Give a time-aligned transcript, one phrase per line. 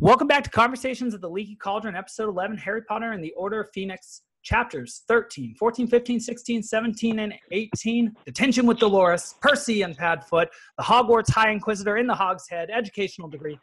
[0.00, 3.60] Welcome back to Conversations of the Leaky Cauldron, episode 11 Harry Potter and the Order
[3.60, 8.16] of Phoenix, chapters 13, 14, 15, 16, 17, and 18.
[8.24, 10.46] Detention with Dolores, Percy and Padfoot,
[10.78, 13.60] the Hogwarts High Inquisitor in the Hogshead, educational decree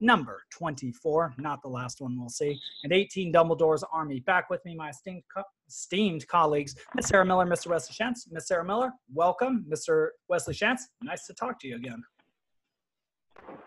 [0.00, 4.20] number 24, not the last one we'll see, and 18 Dumbledore's Army.
[4.20, 7.66] Back with me, my esteemed, co- esteemed colleagues, Miss Sarah Miller, Mr.
[7.66, 8.30] Wesley Shantz.
[8.30, 9.66] Miss Sarah Miller, welcome.
[9.68, 10.10] Mr.
[10.28, 12.04] Wesley Shantz, nice to talk to you again.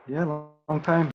[0.07, 0.23] Yeah,
[0.69, 1.11] long time.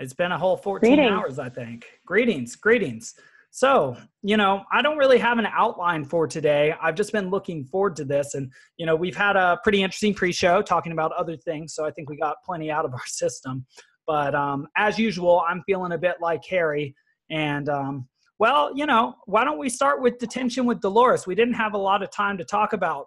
[0.00, 1.12] It's been a whole 14 Greetings.
[1.12, 1.84] hours, I think.
[2.06, 3.14] Greetings, greetings.
[3.50, 6.74] So, you know, I don't really have an outline for today.
[6.80, 8.34] I've just been looking forward to this.
[8.34, 11.74] And, you know, we've had a pretty interesting pre show talking about other things.
[11.74, 13.66] So I think we got plenty out of our system.
[14.06, 16.94] But um, as usual, I'm feeling a bit like Harry.
[17.28, 21.26] And, um, well, you know, why don't we start with detention with Dolores?
[21.26, 23.06] We didn't have a lot of time to talk about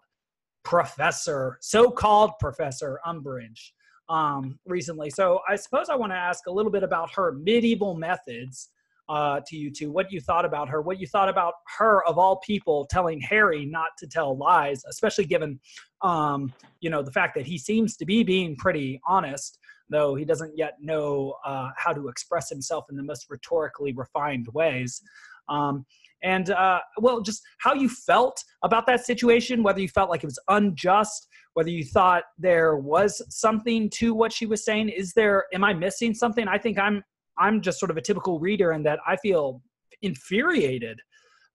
[0.63, 3.71] Professor, so called Professor Umbridge
[4.09, 5.09] um, recently.
[5.09, 8.69] So I suppose I want to ask a little bit about her medieval methods
[9.09, 9.91] uh, to you two.
[9.91, 10.81] What you thought about her?
[10.81, 15.25] What you thought about her of all people telling Harry not to tell lies, especially
[15.25, 15.59] given
[16.01, 20.25] um, you know the fact that he seems to be being pretty honest, though he
[20.25, 25.01] doesn't yet know uh, how to express himself in the most rhetorically refined ways.
[25.49, 25.85] Um,
[26.23, 30.27] and uh, well, just how you felt about that situation, whether you felt like it
[30.27, 34.89] was unjust, whether you thought there was something to what she was saying.
[34.89, 35.45] Is there?
[35.53, 36.47] Am I missing something?
[36.47, 37.03] I think I'm.
[37.37, 39.61] I'm just sort of a typical reader in that I feel
[40.01, 40.99] infuriated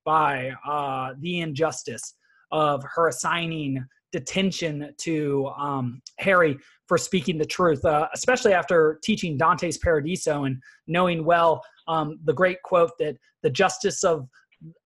[0.05, 2.14] by uh, the injustice
[2.50, 9.36] of her assigning detention to um, Harry for speaking the truth, uh, especially after teaching
[9.36, 14.27] Dante's Paradiso and knowing well um, the great quote that the justice of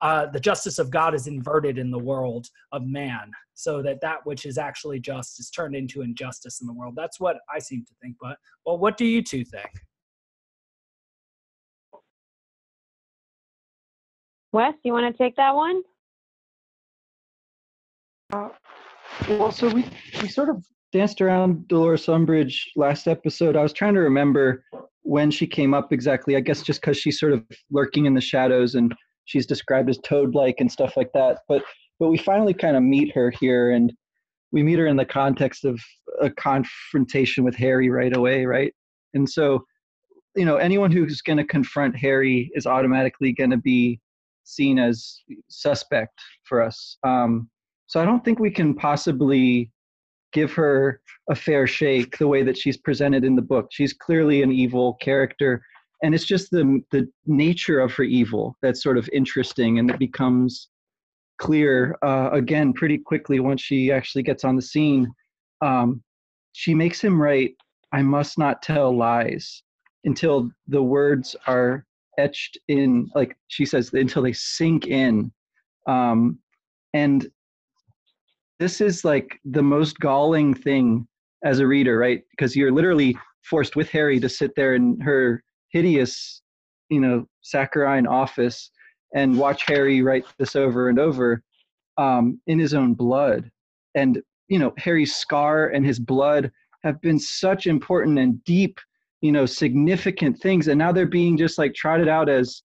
[0.00, 4.18] uh, the justice of God is inverted in the world of man, so that that
[4.24, 6.94] which is actually just is turned into injustice in the world.
[6.96, 8.16] That's what I seem to think.
[8.20, 9.70] But well, what do you two think?
[14.52, 15.82] Wes, you want to take that one?
[19.28, 19.84] Well, so we
[20.20, 23.56] we sort of danced around Dolores Umbridge last episode.
[23.56, 24.64] I was trying to remember
[25.02, 26.36] when she came up exactly.
[26.36, 28.94] I guess just because she's sort of lurking in the shadows and
[29.24, 31.38] she's described as toad-like and stuff like that.
[31.48, 31.62] But
[31.98, 33.92] but we finally kind of meet her here, and
[34.50, 35.80] we meet her in the context of
[36.20, 38.74] a confrontation with Harry right away, right?
[39.14, 39.64] And so,
[40.34, 44.00] you know, anyone who's going to confront Harry is automatically going to be
[44.44, 46.96] seen as suspect for us.
[47.04, 47.48] Um,
[47.86, 49.70] so I don't think we can possibly
[50.32, 51.00] give her
[51.30, 53.68] a fair shake the way that she's presented in the book.
[53.70, 55.62] She's clearly an evil character,
[56.02, 59.98] and it's just the the nature of her evil that's sort of interesting, and it
[59.98, 60.68] becomes
[61.38, 65.08] clear uh, again pretty quickly once she actually gets on the scene.
[65.60, 66.02] Um,
[66.52, 67.54] she makes him write,
[67.92, 69.62] "I must not tell lies,"
[70.04, 71.86] until the words are
[72.18, 75.32] etched in, like she says, until they sink in.
[75.86, 76.38] Um,
[76.94, 77.26] and
[78.58, 81.06] this is like the most galling thing
[81.44, 82.22] as a reader, right?
[82.30, 85.42] Because you're literally forced with Harry to sit there in her
[85.72, 86.42] hideous,
[86.88, 88.70] you know, saccharine office
[89.14, 91.42] and watch Harry write this over and over
[91.98, 93.50] um, in his own blood.
[93.94, 96.50] And, you know, Harry's scar and his blood
[96.84, 98.78] have been such important and deep,
[99.20, 100.68] you know, significant things.
[100.68, 102.62] And now they're being just like trotted out as,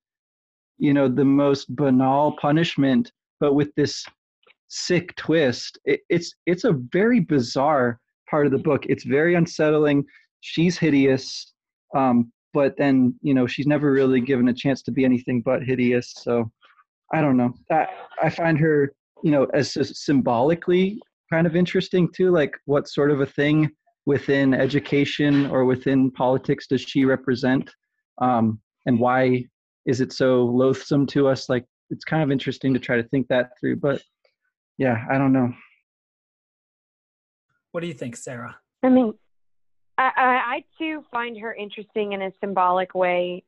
[0.77, 4.05] you know, the most banal punishment, but with this
[4.69, 5.77] sick twist.
[5.85, 8.85] It, it's it's a very bizarre part of the book.
[8.87, 10.05] It's very unsettling.
[10.41, 11.53] She's hideous,
[11.95, 15.61] um, but then you know she's never really given a chance to be anything but
[15.61, 16.11] hideous.
[16.25, 16.51] So
[17.13, 17.53] I don't know.
[17.71, 17.85] I,
[18.23, 18.91] I find her
[19.23, 20.99] you know as s- symbolically
[21.31, 22.31] kind of interesting too.
[22.31, 23.69] Like what sort of a thing
[24.07, 27.69] within education or within politics does she represent,
[28.27, 29.45] um, and why
[29.85, 31.49] is it so loathsome to us?
[31.49, 34.01] Like it's kind of interesting to try to think that through, but
[34.79, 35.53] yeah, I don't know.
[37.71, 38.57] What do you think, Sarah?
[38.81, 39.13] I mean,
[39.97, 43.43] I, I, too find her interesting in a symbolic way.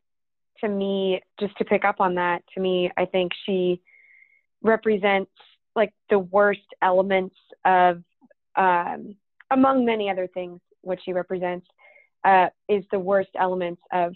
[0.62, 3.82] To me, just to pick up on that, to me, I think she
[4.62, 5.32] represents
[5.74, 8.04] like the worst elements of,
[8.58, 9.16] um,
[9.52, 11.66] among many other things, what she represents
[12.26, 14.14] uh, is the worst elements of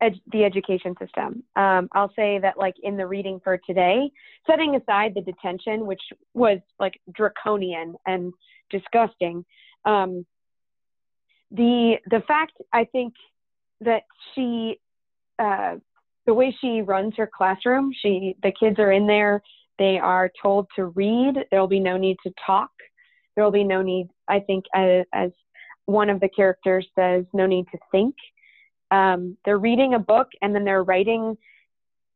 [0.00, 1.42] ed- the education system.
[1.54, 4.10] Um, I'll say that, like in the reading for today,
[4.46, 6.02] setting aside the detention, which
[6.32, 8.32] was like draconian and
[8.70, 9.44] disgusting,
[9.84, 10.24] um,
[11.50, 13.14] the the fact I think
[13.80, 14.02] that
[14.34, 14.80] she,
[15.38, 15.76] uh,
[16.26, 19.42] the way she runs her classroom, she the kids are in there,
[19.78, 21.34] they are told to read.
[21.50, 22.70] There will be no need to talk.
[23.34, 25.30] There will be no need, I think, as, as
[25.84, 28.14] one of the characters says, no need to think
[28.90, 31.36] um, they're reading a book and then they're writing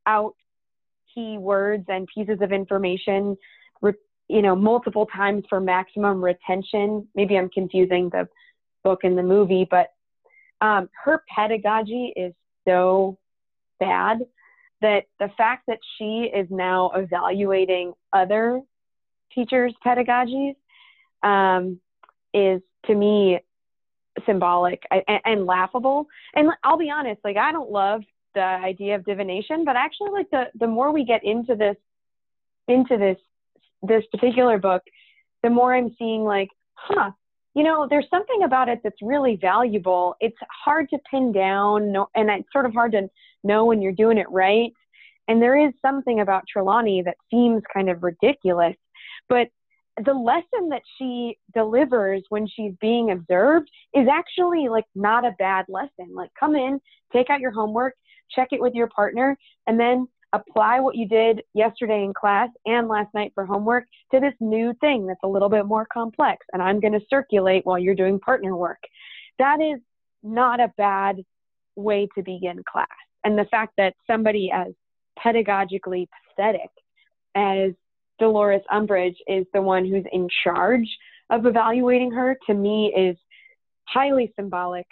[0.07, 0.35] out
[1.15, 3.37] key words and pieces of information,
[4.29, 7.07] you know, multiple times for maximum retention.
[7.15, 8.29] Maybe I'm confusing the
[8.83, 9.93] book and the movie, but
[10.61, 12.33] um, her pedagogy is
[12.67, 13.19] so
[13.79, 14.21] bad
[14.81, 18.61] that the fact that she is now evaluating other
[19.35, 20.57] teachers' pedagogies
[21.23, 21.79] um,
[22.33, 23.41] is to me
[24.27, 26.07] symbolic and, and, laughable.
[26.35, 28.03] And I'll be honest, like I don't love
[28.35, 31.77] the idea of divination, but actually, like the the more we get into this
[32.69, 33.19] into this
[33.83, 34.83] this particular book,
[35.43, 37.13] the more I'm seeing like, huh,
[37.55, 40.15] you know, there's something about it that's really valuable.
[40.21, 43.09] It's hard to pin down, and it's sort of hard to
[43.43, 44.73] know when you're doing it right.
[45.29, 48.77] And there is something about Trelawney that seems kind of ridiculous,
[49.29, 49.49] but
[50.05, 55.67] the lesson that she delivers when she's being observed is actually like not a bad
[55.69, 56.15] lesson.
[56.15, 56.81] Like, come in,
[57.13, 57.95] take out your homework,
[58.35, 59.37] check it with your partner,
[59.67, 64.21] and then apply what you did yesterday in class and last night for homework to
[64.21, 66.47] this new thing that's a little bit more complex.
[66.53, 68.83] And I'm going to circulate while you're doing partner work.
[69.39, 69.81] That is
[70.23, 71.17] not a bad
[71.75, 72.89] way to begin class.
[73.25, 74.73] And the fact that somebody as
[75.19, 76.71] pedagogically pathetic
[77.35, 77.73] as
[78.19, 80.89] Dolores Umbridge is the one who's in charge
[81.31, 83.17] of evaluating her to me is
[83.85, 84.87] highly symbolic.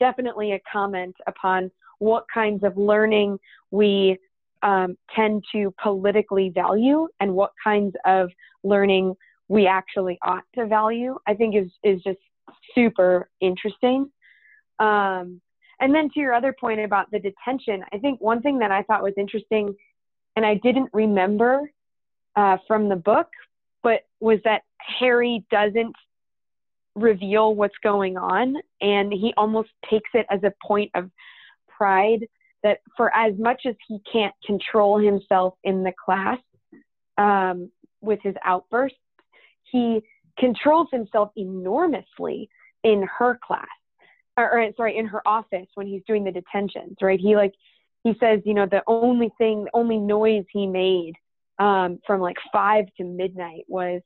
[0.00, 3.38] Definitely a comment upon what kinds of learning
[3.70, 4.18] we
[4.62, 8.30] um, tend to politically value and what kinds of
[8.62, 9.14] learning
[9.48, 12.18] we actually ought to value, I think is, is just
[12.74, 14.10] super interesting.
[14.78, 15.40] Um,
[15.80, 18.82] and then to your other point about the detention, I think one thing that I
[18.82, 19.74] thought was interesting
[20.36, 21.70] and I didn't remember
[22.36, 23.28] uh, from the book,
[23.82, 25.94] but was that Harry doesn't
[26.94, 31.10] reveal what's going on and he almost takes it as a point of
[31.84, 32.26] pride
[32.62, 36.38] that for as much as he can't control himself in the class
[37.18, 37.70] um,
[38.00, 38.98] with his outbursts,
[39.70, 40.00] he
[40.38, 42.48] controls himself enormously
[42.82, 43.66] in her class,
[44.36, 46.96] or, or sorry, in her office when he's doing the detentions.
[47.02, 47.20] Right?
[47.20, 47.52] He like
[48.02, 51.14] he says, you know, the only thing, the only noise he made
[51.58, 54.00] um, from like five to midnight was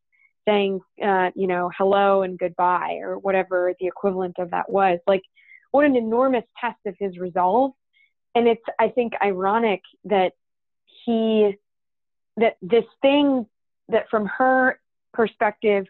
[0.46, 4.98] saying, uh, you know, hello and goodbye, or whatever the equivalent of that was.
[5.06, 5.22] Like,
[5.70, 7.72] what an enormous test of his resolve.
[8.34, 10.32] And it's I think ironic that
[11.04, 11.56] he
[12.36, 13.46] that this thing
[13.88, 14.78] that from her
[15.12, 15.86] perspective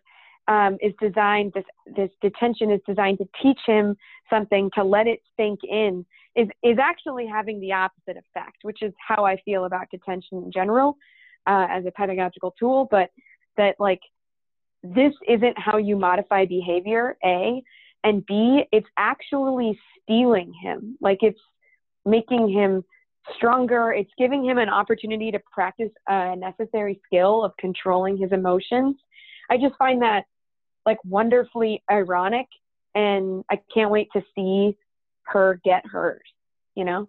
[0.46, 1.64] um, is designed this
[1.94, 3.96] this detention is designed to teach him
[4.30, 8.92] something to let it sink in is is actually having the opposite effect which is
[8.96, 10.96] how I feel about detention in general
[11.46, 12.86] uh, as a pedagogical tool.
[12.90, 13.10] But
[13.56, 14.00] that like
[14.82, 17.62] this isn't how you modify behavior a
[18.04, 21.40] and b it's actually steeling him like it's
[22.04, 22.84] making him
[23.36, 23.92] stronger.
[23.92, 28.96] It's giving him an opportunity to practice a necessary skill of controlling his emotions.
[29.50, 30.24] I just find that
[30.86, 32.46] like wonderfully ironic
[32.94, 34.76] and I can't wait to see
[35.24, 36.22] her get hers,
[36.74, 37.08] you know?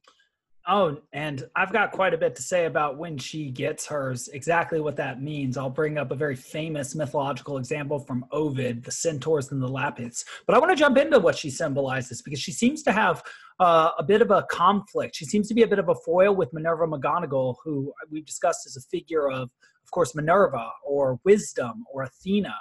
[0.72, 4.80] Oh, and I've got quite a bit to say about when she gets hers, exactly
[4.80, 5.58] what that means.
[5.58, 10.24] I'll bring up a very famous mythological example from Ovid, the centaurs and the Lapiths.
[10.46, 13.24] But I want to jump into what she symbolizes because she seems to have
[13.60, 15.16] uh, a bit of a conflict.
[15.16, 18.68] She seems to be a bit of a foil with Minerva McGonagall, who we've discussed
[18.68, 19.50] as a figure of,
[19.84, 22.54] of course, Minerva or wisdom or Athena.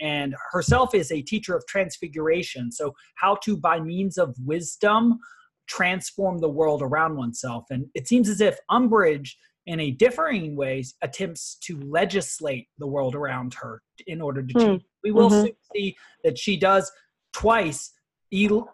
[0.00, 2.70] And herself is a teacher of transfiguration.
[2.72, 5.18] So, how to, by means of wisdom,
[5.66, 7.64] transform the world around oneself.
[7.70, 9.30] And it seems as if Umbridge,
[9.66, 14.82] in a differing ways, attempts to legislate the world around her in order to change.
[14.82, 14.86] Mm.
[15.02, 15.50] We will mm-hmm.
[15.74, 16.90] see that she does
[17.32, 17.92] twice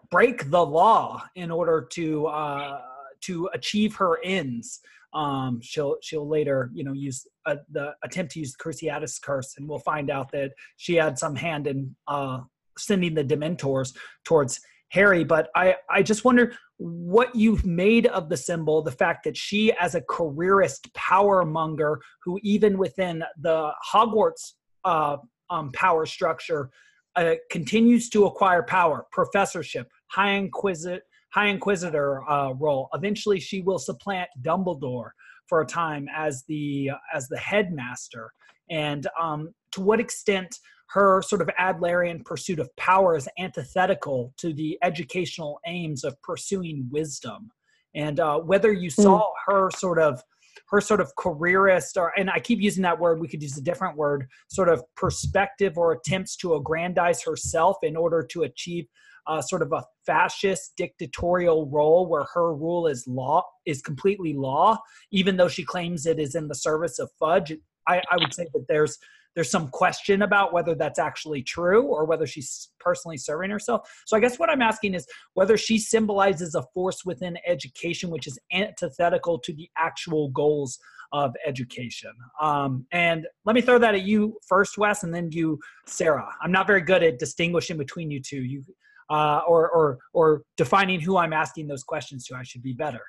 [0.09, 2.81] break the law in order to uh,
[3.21, 4.79] to achieve her ends.
[5.13, 9.55] Um, she'll she'll later you know use uh, the attempt to use the Cruciatus curse,
[9.57, 12.39] and we'll find out that she had some hand in uh,
[12.77, 13.93] sending the Dementors
[14.23, 14.59] towards
[14.91, 15.23] Harry.
[15.23, 19.71] But I I just wonder what you've made of the symbol, the fact that she,
[19.73, 25.17] as a careerist power monger, who even within the Hogwarts uh,
[25.49, 26.69] um, power structure
[27.15, 31.01] uh, continues to acquire power, professorship, high inquisitor,
[31.33, 32.89] high inquisitor uh, role.
[32.93, 35.11] Eventually, she will supplant Dumbledore
[35.47, 38.31] for a time as the as the headmaster.
[38.69, 40.57] And um, to what extent
[40.93, 46.87] her sort of Adlerian pursuit of power is antithetical to the educational aims of pursuing
[46.91, 47.49] wisdom,
[47.95, 49.01] and uh, whether you hmm.
[49.01, 49.31] saw mm.
[49.47, 50.21] her sort of
[50.69, 53.61] her sort of careerist or and i keep using that word we could use a
[53.61, 58.85] different word sort of perspective or attempts to aggrandize herself in order to achieve
[59.27, 64.77] uh, sort of a fascist dictatorial role where her rule is law is completely law,
[65.11, 67.53] even though she claims it is in the service of fudge.
[67.87, 68.97] I, I would say that there's
[69.35, 73.89] there's some question about whether that's actually true or whether she's personally serving herself.
[74.05, 78.27] So I guess what I'm asking is whether she symbolizes a force within education which
[78.27, 80.79] is antithetical to the actual goals
[81.13, 82.11] of education.
[82.41, 86.29] Um, and let me throw that at you first, Wes, and then you, Sarah.
[86.41, 88.43] I'm not very good at distinguishing between you two.
[88.43, 88.63] You
[89.09, 92.35] uh, or or or defining who I'm asking those questions to.
[92.35, 93.01] I should be better.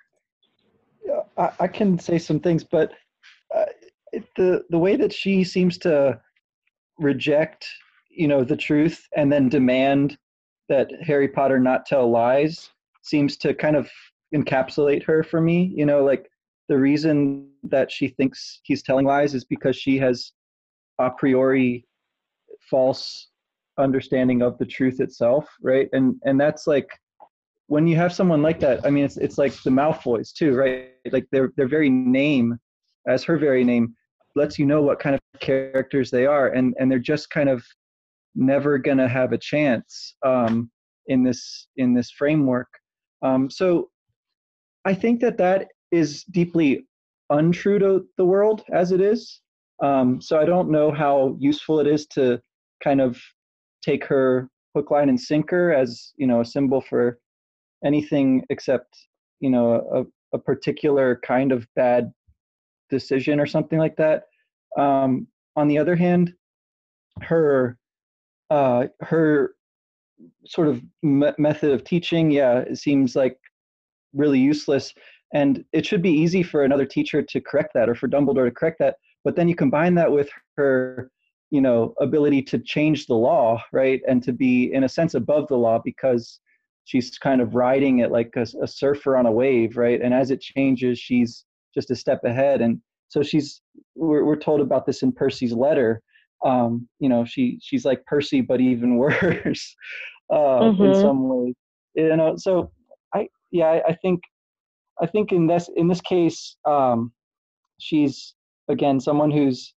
[1.06, 2.92] Yeah, I, I can say some things, but
[3.54, 3.66] uh,
[4.12, 6.21] it, the the way that she seems to
[6.99, 7.66] reject,
[8.11, 10.19] you know, the truth and then demand
[10.69, 12.71] that Harry Potter not tell lies
[13.02, 13.90] seems to kind of
[14.35, 15.73] encapsulate her for me.
[15.75, 16.31] You know, like
[16.69, 20.33] the reason that she thinks he's telling lies is because she has
[20.99, 21.87] a priori
[22.71, 23.28] false
[23.78, 26.88] understanding of the truth itself right and and that's like
[27.66, 30.90] when you have someone like that i mean it's it's like the malfoys too right
[31.11, 32.59] like their their very name
[33.07, 33.95] as her very name
[34.34, 37.64] lets you know what kind of characters they are and and they're just kind of
[38.34, 40.70] never gonna have a chance um
[41.08, 42.68] in this in this framework
[43.22, 43.88] um so
[44.84, 46.84] i think that that is deeply
[47.32, 49.40] untrue to the world as it is.
[49.82, 52.40] Um, so I don't know how useful it is to
[52.82, 53.20] kind of
[53.82, 57.18] take her hook, line, and sinker as you know a symbol for
[57.84, 58.86] anything except
[59.40, 62.12] you know a, a particular kind of bad
[62.92, 64.25] decision or something like that.
[64.78, 66.32] Um, on the other hand,
[67.22, 67.78] her
[68.50, 69.54] uh, her
[70.46, 73.38] sort of me- method of teaching, yeah, it seems like
[74.12, 74.92] really useless.
[75.32, 78.50] And it should be easy for another teacher to correct that or for Dumbledore to
[78.50, 78.96] correct that.
[79.25, 81.11] But then you combine that with her,
[81.50, 84.02] you know, ability to change the law, right?
[84.06, 86.40] And to be, in a sense, above the law because
[86.84, 90.00] she's kind of riding it like a, a surfer on a wave, right?
[90.02, 92.60] And as it changes, she's just a step ahead.
[92.60, 93.60] And so she's,
[93.94, 96.02] we're, we're told about this in Percy's letter.
[96.44, 99.76] Um, you know, she she's like Percy, but even worse
[100.30, 100.82] uh, mm-hmm.
[100.82, 101.54] in some ways.
[101.94, 102.72] You know, so
[103.14, 104.22] I yeah, I, I think
[105.00, 107.12] I think in this in this case, um,
[107.78, 108.34] she's
[108.68, 109.74] again someone who's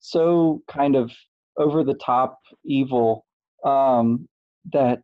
[0.00, 1.12] so kind of
[1.58, 3.26] over the top evil
[3.64, 4.26] um,
[4.72, 5.00] that,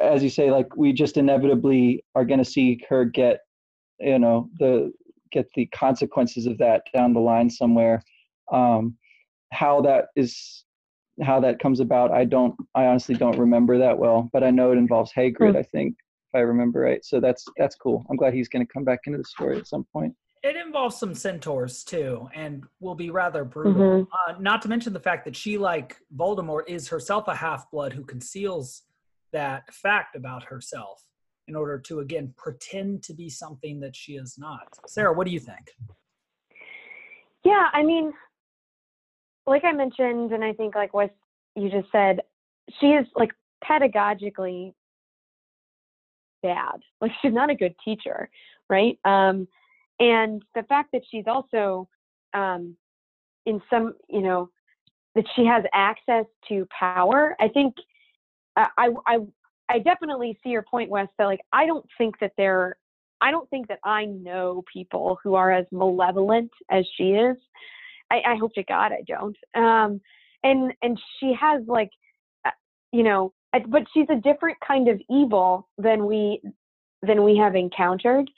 [0.00, 3.40] as you say, like we just inevitably are going to see her get,
[3.98, 4.92] you know, the
[5.32, 8.02] get the consequences of that down the line somewhere.
[8.52, 8.96] Um,
[9.52, 10.64] how that is
[11.22, 14.70] how that comes about i don't i honestly don't remember that well but i know
[14.70, 15.56] it involves hagrid mm.
[15.56, 15.94] i think
[16.32, 17.04] if I remember right.
[17.04, 18.04] So that's that's cool.
[18.08, 20.14] I'm glad he's going to come back into the story at some point.
[20.42, 24.06] It involves some centaurs too, and will be rather brutal.
[24.06, 24.36] Mm-hmm.
[24.36, 27.92] Uh, not to mention the fact that she, like Voldemort, is herself a half blood
[27.92, 28.82] who conceals
[29.32, 31.04] that fact about herself
[31.50, 34.78] in order to again pretend to be something that she is not.
[34.86, 35.74] Sarah, what do you think?
[37.44, 38.12] Yeah, I mean,
[39.48, 41.12] like I mentioned, and I think like what
[41.56, 42.20] you just said,
[42.78, 43.32] she is like
[43.68, 44.74] pedagogically
[46.40, 46.76] bad.
[47.00, 48.30] Like she's not a good teacher,
[48.68, 48.96] right?
[49.04, 49.48] Um,
[49.98, 51.88] and the fact that she's also
[52.32, 52.76] um,
[53.44, 54.50] in some, you know,
[55.16, 57.34] that she has access to power.
[57.40, 57.74] I think
[58.56, 59.18] I I
[59.70, 61.08] I definitely see your point, Wes.
[61.18, 62.76] That like I don't think that there.
[63.22, 67.36] I don't think that I know people who are as malevolent as she is.
[68.10, 69.36] I, I hope to God I don't.
[69.54, 70.00] Um,
[70.42, 71.90] and and she has like,
[72.44, 72.50] uh,
[72.92, 76.40] you know, but she's a different kind of evil than we
[77.02, 78.30] than we have encountered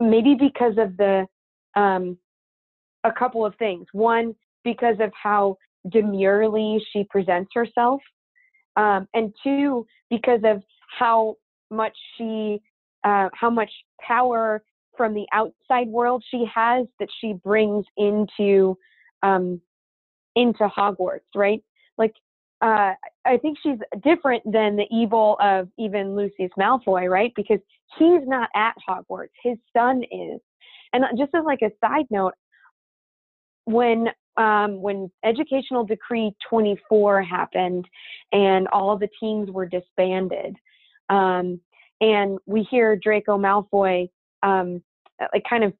[0.00, 1.26] maybe because of the
[1.74, 2.16] um,
[3.04, 5.56] a couple of things one because of how
[5.90, 8.00] demurely she presents herself
[8.76, 10.62] um, and two because of
[10.98, 11.36] how
[11.70, 12.60] much she
[13.04, 14.62] uh, how much power
[14.96, 18.76] from the outside world she has that she brings into
[19.22, 19.60] um,
[20.34, 21.62] into Hogwarts, right?
[21.96, 22.14] Like
[22.60, 22.92] uh,
[23.24, 27.32] I think she's different than the evil of even Lucius Malfoy, right?
[27.36, 27.60] Because
[27.98, 30.40] he's not at Hogwarts, his son is.
[30.92, 32.34] And just as like a side note,
[33.64, 37.84] when um, when Educational Decree 24 happened
[38.32, 40.56] and all the teams were disbanded,
[41.08, 41.60] um,
[42.00, 44.08] and we hear Draco Malfoy
[44.42, 44.82] um,
[45.32, 45.72] like kind of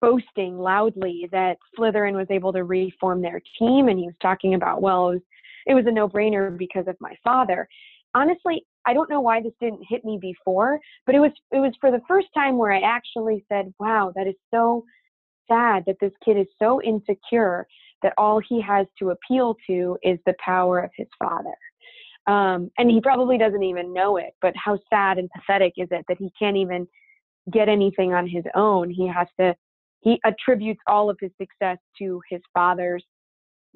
[0.00, 4.82] boasting loudly that Slytherin was able to reform their team, and he was talking about
[4.82, 5.22] well, it was
[5.66, 7.66] it was a no brainer because of my father.
[8.14, 11.72] Honestly, I don't know why this didn't hit me before, but it was it was
[11.80, 14.84] for the first time where I actually said, "Wow, that is so
[15.48, 17.66] sad that this kid is so insecure
[18.02, 21.56] that all he has to appeal to is the power of his father."
[22.26, 26.04] Um, and he probably doesn't even know it, but how sad and pathetic is it
[26.08, 26.86] that he can't even
[27.52, 28.88] get anything on his own?
[28.88, 29.54] He has to,
[30.00, 33.04] he attributes all of his success to his father's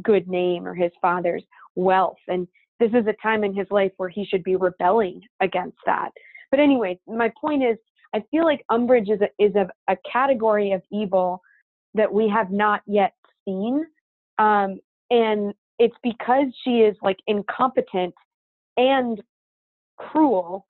[0.02, 2.18] good name or his father's wealth.
[2.28, 2.48] And
[2.80, 6.10] this is a time in his life where he should be rebelling against that.
[6.50, 7.76] But anyway, my point is,
[8.14, 11.42] I feel like Umbridge is a, is a, a category of evil
[11.94, 13.12] that we have not yet
[13.44, 13.84] seen.
[14.38, 14.78] Um,
[15.10, 18.14] and it's because she is like incompetent
[18.78, 19.20] and
[19.98, 20.64] cruel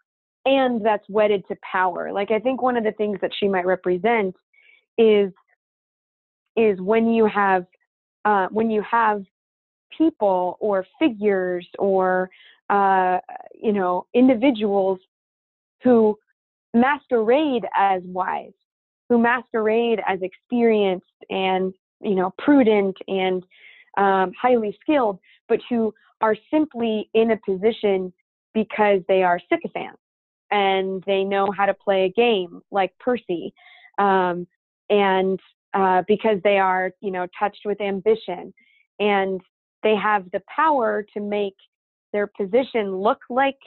[0.45, 2.11] and that's wedded to power.
[2.11, 4.35] Like I think one of the things that she might represent
[4.97, 5.31] is
[6.57, 7.67] is when you have
[8.25, 9.23] uh, when you have
[9.97, 12.31] people or figures or
[12.71, 13.19] uh,
[13.55, 14.99] you know individuals
[15.85, 16.19] who
[16.75, 18.53] masquerade as wise,
[19.09, 23.45] who masquerade as experienced and you know prudent and
[23.99, 28.13] um, highly skilled, but who are simply in a position
[28.55, 30.01] because they are sycophants
[30.51, 33.53] and they know how to play a game like Percy,
[33.99, 34.47] um,
[34.91, 35.39] and
[35.75, 38.53] uh, because they are you know touched with ambition
[38.99, 39.41] and
[39.83, 41.55] they have the power to make
[42.13, 43.59] their position look like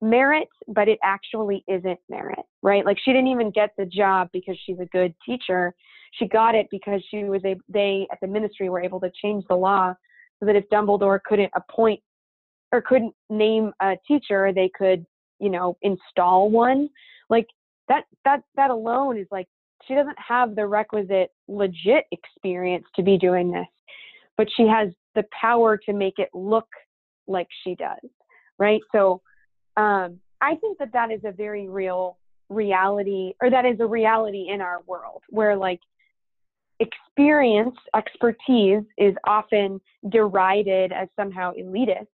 [0.00, 2.84] merit, but it actually isn't merit, right?
[2.84, 5.74] Like she didn't even get the job because she's a good teacher.
[6.12, 9.44] She got it because she was a they at the ministry were able to change
[9.48, 9.94] the law
[10.40, 12.00] so that if Dumbledore couldn't appoint
[12.72, 15.04] or couldn't name a teacher, they could,
[15.38, 16.88] you know, install one.
[17.28, 17.46] Like
[17.88, 19.46] that that that alone is like
[19.86, 23.66] she doesn't have the requisite legit experience to be doing this,
[24.36, 26.68] but she has the power to make it look
[27.26, 28.10] like she does,
[28.58, 28.80] right?
[28.92, 29.20] So
[29.76, 32.18] um, I think that that is a very real
[32.48, 35.80] reality, or that is a reality in our world where like
[36.80, 42.06] experience, expertise is often derided as somehow elitist,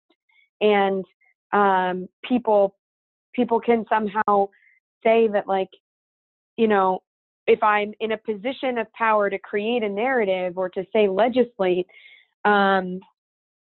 [0.61, 1.04] and
[1.52, 2.75] um, people
[3.35, 4.49] people can somehow
[5.02, 5.68] say that like
[6.56, 7.02] you know
[7.46, 11.86] if i'm in a position of power to create a narrative or to say legislate
[12.47, 13.00] um,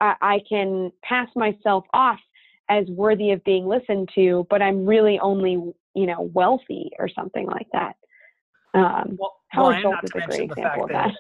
[0.01, 2.19] I, I, can pass myself off
[2.69, 5.53] as worthy of being listened to, but I'm really only,
[5.95, 7.97] you know, wealthy or something like that.
[8.75, 11.15] Um, well, Well, Schultz is a great example of that, that.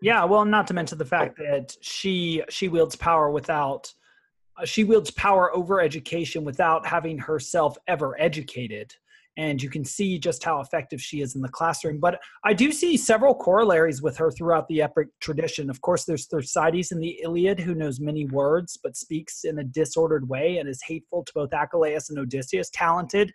[0.00, 3.92] Yeah, well, not to mention the fact that she she wields power without
[4.56, 8.94] uh, she wields power over education without having herself ever educated
[9.36, 11.98] and you can see just how effective she is in the classroom.
[11.98, 15.70] But I do see several corollaries with her throughout the epic tradition.
[15.70, 19.64] Of course, there's Thersites in the Iliad who knows many words but speaks in a
[19.64, 23.32] disordered way and is hateful to both Achilles and Odysseus, talented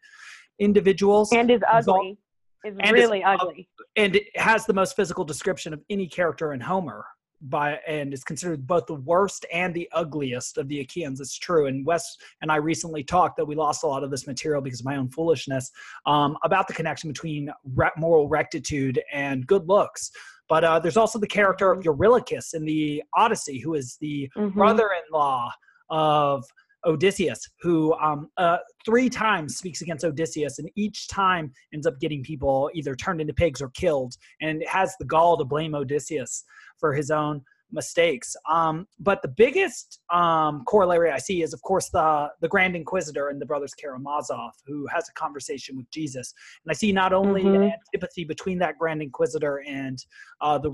[0.59, 1.33] individuals.
[1.33, 2.17] And is ugly.
[2.65, 3.69] Is really is, ugly.
[3.95, 7.05] And it has the most physical description of any character in Homer
[7.43, 11.21] by and is considered both the worst and the ugliest of the Achaeans.
[11.21, 11.67] It's true.
[11.67, 14.81] And Wes and I recently talked that we lost a lot of this material because
[14.81, 15.71] of my own foolishness
[16.05, 17.49] um, about the connection between
[17.97, 20.11] moral rectitude and good looks.
[20.49, 24.57] But uh, there's also the character of Eurylochus in the Odyssey, who is the mm-hmm.
[24.57, 25.51] brother-in-law
[25.89, 26.45] of
[26.85, 32.23] Odysseus, who um, uh, three times speaks against Odysseus, and each time ends up getting
[32.23, 36.43] people either turned into pigs or killed, and has the gall to blame Odysseus
[36.79, 38.35] for his own mistakes.
[38.49, 43.29] Um, but the biggest um, corollary I see is, of course, the the Grand Inquisitor
[43.29, 46.33] and the brothers Karamazov, who has a conversation with Jesus.
[46.65, 47.61] And I see not only mm-hmm.
[47.61, 50.03] an antipathy between that Grand Inquisitor and
[50.41, 50.71] uh, the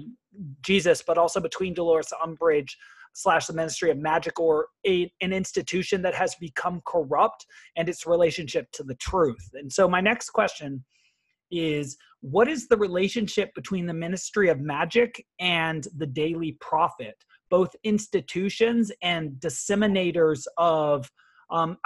[0.62, 2.76] Jesus, but also between Dolores Umbridge
[3.16, 7.46] slash the Ministry of Magic or a, an institution that has become corrupt
[7.78, 9.50] and its relationship to the truth.
[9.54, 10.84] And so my next question
[11.50, 17.16] is what is the relationship between the Ministry of Magic and the Daily Prophet,
[17.50, 21.10] both institutions and disseminators of
[21.50, 21.78] um,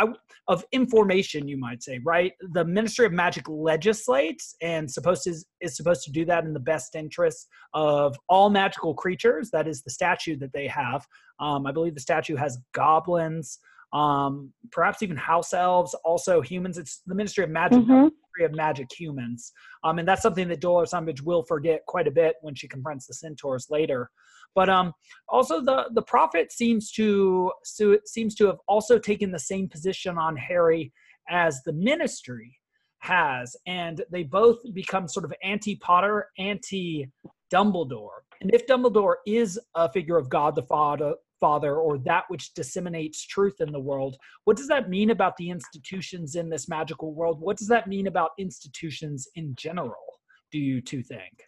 [0.48, 2.34] of information, you might say, right?
[2.54, 6.60] The Ministry of Magic legislates and supposed to, is supposed to do that in the
[6.60, 9.50] best interest of all magical creatures.
[9.52, 11.06] That is the statute that they have.
[11.40, 13.60] Um, I believe the statute has goblins,
[13.94, 16.78] um, perhaps even house elves, also humans.
[16.78, 18.08] It's the Ministry of Magic, mm-hmm.
[18.40, 19.52] Ministry of Magic humans,
[19.84, 23.08] um, and that's something that Dolores Umbridge will forget quite a bit when she confronts
[23.08, 24.10] the Centaurs later.
[24.56, 24.94] But um,
[25.28, 30.36] also the the prophet seems to seems to have also taken the same position on
[30.38, 30.92] Harry
[31.30, 32.58] as the Ministry
[33.00, 37.10] has, and they both become sort of anti Potter, anti
[37.54, 38.24] Dumbledore.
[38.42, 43.26] And if Dumbledore is a figure of God the Father, father or that which disseminates
[43.26, 47.40] truth in the world what does that mean about the institutions in this magical world?
[47.40, 50.20] What does that mean about institutions in general
[50.52, 51.44] do you two think?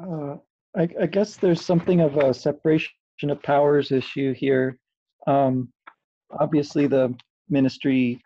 [0.00, 0.36] Uh,
[0.76, 2.90] I, I, guess there's something of a separation
[3.28, 4.78] of powers issue here.
[5.26, 5.70] Um,
[6.38, 7.14] obviously, the
[7.48, 8.20] ministry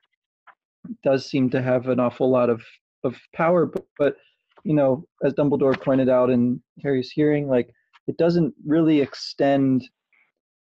[1.05, 2.63] does seem to have an awful lot of
[3.05, 4.17] of power, but, but
[4.65, 7.71] you know, as Dumbledore pointed out in Harry's hearing, like
[8.07, 9.89] it doesn't really extend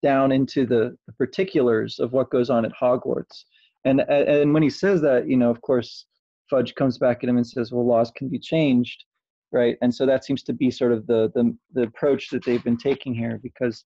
[0.03, 3.45] down into the, the particulars of what goes on at Hogwarts.
[3.85, 6.05] And and when he says that, you know, of course,
[6.49, 9.03] Fudge comes back at him and says, "Well, laws can be changed."
[9.51, 9.77] right?
[9.81, 12.77] And so that seems to be sort of the, the the approach that they've been
[12.77, 13.85] taking here because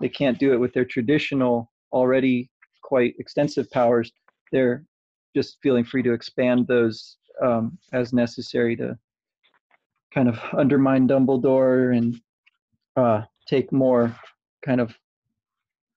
[0.00, 2.50] they can't do it with their traditional, already
[2.82, 4.12] quite extensive powers.
[4.52, 4.84] They're
[5.34, 8.98] just feeling free to expand those um, as necessary to
[10.12, 12.20] kind of undermine Dumbledore and
[12.96, 14.14] uh, take more
[14.64, 14.96] kind of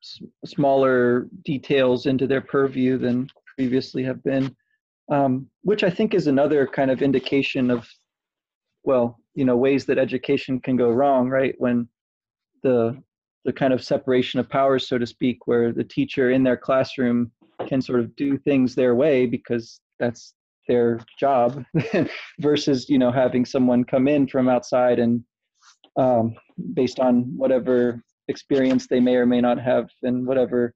[0.04, 4.56] s- smaller details into their purview than previously have been,
[5.12, 7.88] um, which I think is another kind of indication of
[8.84, 11.56] well, you know, ways that education can go wrong, right?
[11.58, 11.88] When
[12.64, 13.02] the
[13.46, 17.32] the kind of separation of powers, so to speak, where the teacher in their classroom
[17.68, 20.34] can sort of do things their way because that's
[20.68, 21.64] their job,
[22.40, 25.24] versus you know having someone come in from outside and
[26.00, 26.36] um,
[26.74, 30.74] based on whatever experience they may or may not have and whatever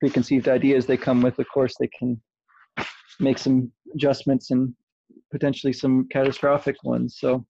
[0.00, 2.20] preconceived ideas they come with, of course, they can
[3.20, 4.74] make some adjustments and
[5.30, 7.16] potentially some catastrophic ones.
[7.18, 7.46] So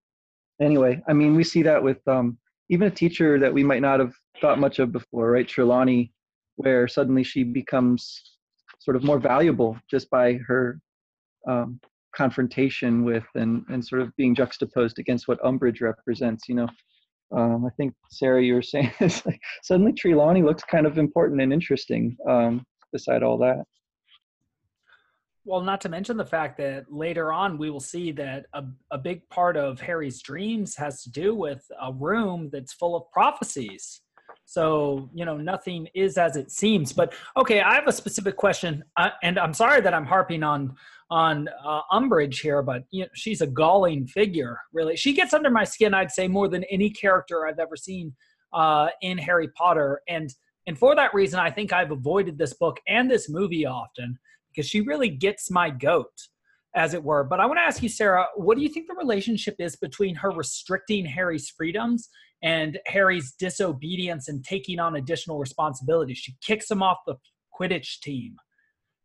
[0.61, 3.99] anyway, I mean, we see that with um, even a teacher that we might not
[4.01, 5.49] have thought much of before, right?
[5.49, 6.13] Trelawney,
[6.57, 8.23] where suddenly she becomes
[8.81, 10.79] sort of more valuable just by her
[11.49, 11.81] um,
[12.15, 16.69] confrontation with and, and sort of being juxtaposed against what Umbridge represents, you know.
[17.35, 21.53] Um, I think Sarah, you were saying like, suddenly Trelawney looks kind of important and
[21.53, 23.65] interesting um, beside all that.
[25.45, 28.99] Well, not to mention the fact that later on we will see that a, a
[28.99, 34.01] big part of Harry's dreams has to do with a room that's full of prophecies.
[34.45, 36.93] So, you know, nothing is as it seems.
[36.93, 40.75] But okay, I have a specific question, uh, and I'm sorry that I'm harping on
[41.11, 44.59] on uh, Umbridge here, but you know, she's a galling figure.
[44.73, 45.95] Really, she gets under my skin.
[45.95, 48.15] I'd say more than any character I've ever seen
[48.53, 50.31] uh, in Harry Potter, and
[50.67, 54.69] and for that reason, I think I've avoided this book and this movie often because
[54.69, 56.11] she really gets my goat,
[56.75, 57.25] as it were.
[57.25, 60.15] But I want to ask you, Sarah, what do you think the relationship is between
[60.17, 62.09] her restricting Harry's freedoms
[62.43, 66.19] and Harry's disobedience and taking on additional responsibilities?
[66.19, 67.17] She kicks him off the
[67.59, 68.37] Quidditch team.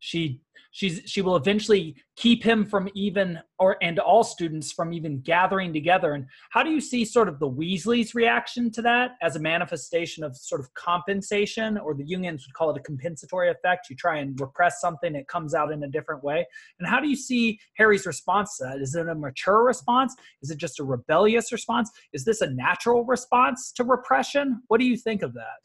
[0.02, 5.20] She she's she will eventually keep him from even or and all students from even
[5.22, 6.14] gathering together.
[6.14, 10.24] And how do you see sort of the weasleys reaction to that as a manifestation
[10.24, 13.90] of sort of compensation or the Jungians would call it a compensatory effect?
[13.90, 16.48] You try and repress something it comes out in a different way.
[16.80, 18.82] And how do you see harry's response to that?
[18.82, 20.16] Is it a mature response?
[20.42, 21.92] Is it just a rebellious response?
[22.12, 24.64] Is this a natural response to repression?
[24.68, 25.60] What do you think of that?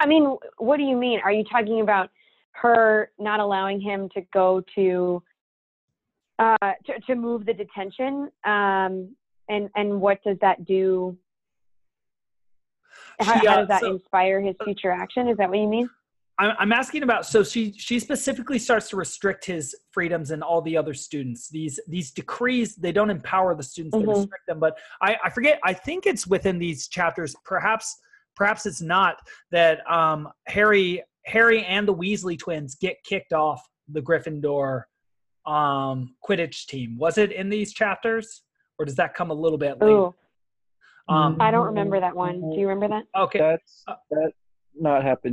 [0.00, 1.20] I mean, what do you mean?
[1.22, 2.08] Are you talking about
[2.52, 5.22] her not allowing him to go to
[6.38, 9.14] uh, to, to move the detention um,
[9.48, 11.16] and and what does that do?
[13.20, 15.28] How, how does that so, inspire his future action?
[15.28, 15.88] Is that what you mean?
[16.40, 20.74] I'm asking about so she she specifically starts to restrict his freedoms and all the
[20.74, 21.50] other students.
[21.50, 24.06] These these decrees they don't empower the students mm-hmm.
[24.06, 27.36] they restrict them but i i forget i think it's within these chapters.
[27.44, 27.98] Perhaps
[28.36, 29.16] perhaps it's not
[29.50, 34.82] that um harry Harry and the Weasley twins get kicked off the Gryffindor
[35.46, 36.98] um, Quidditch team.
[36.98, 38.42] Was it in these chapters,
[38.78, 39.92] or does that come a little bit later?
[39.92, 40.14] Ooh.
[41.08, 42.40] Um, I don't remember that one.
[42.50, 43.20] Do you remember that?
[43.20, 44.32] Okay, that's that
[44.78, 45.32] not happened.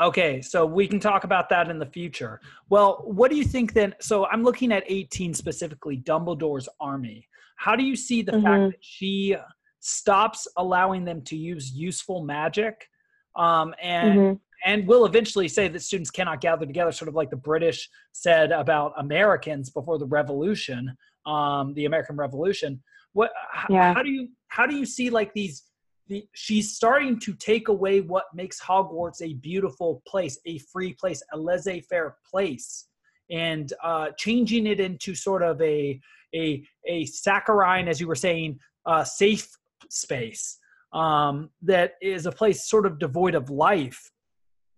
[0.00, 2.40] Okay, so we can talk about that in the future.
[2.68, 3.94] Well, what do you think then?
[4.00, 7.28] So I'm looking at 18 specifically, Dumbledore's army.
[7.56, 8.44] How do you see the mm-hmm.
[8.44, 9.36] fact that she
[9.80, 12.88] stops allowing them to use useful magic
[13.36, 14.32] um, and mm-hmm
[14.64, 18.52] and will eventually say that students cannot gather together, sort of like the British said
[18.52, 20.96] about Americans before the Revolution,
[21.26, 22.82] um, the American Revolution.
[23.12, 23.32] What?
[23.68, 23.92] Yeah.
[23.94, 25.64] How do you how do you see like these?
[26.08, 31.22] The, she's starting to take away what makes Hogwarts a beautiful place, a free place,
[31.32, 32.86] a laissez-faire place,
[33.30, 36.00] and uh, changing it into sort of a
[36.34, 39.48] a a saccharine, as you were saying, uh, safe
[39.88, 40.58] space
[40.92, 44.10] um, that is a place sort of devoid of life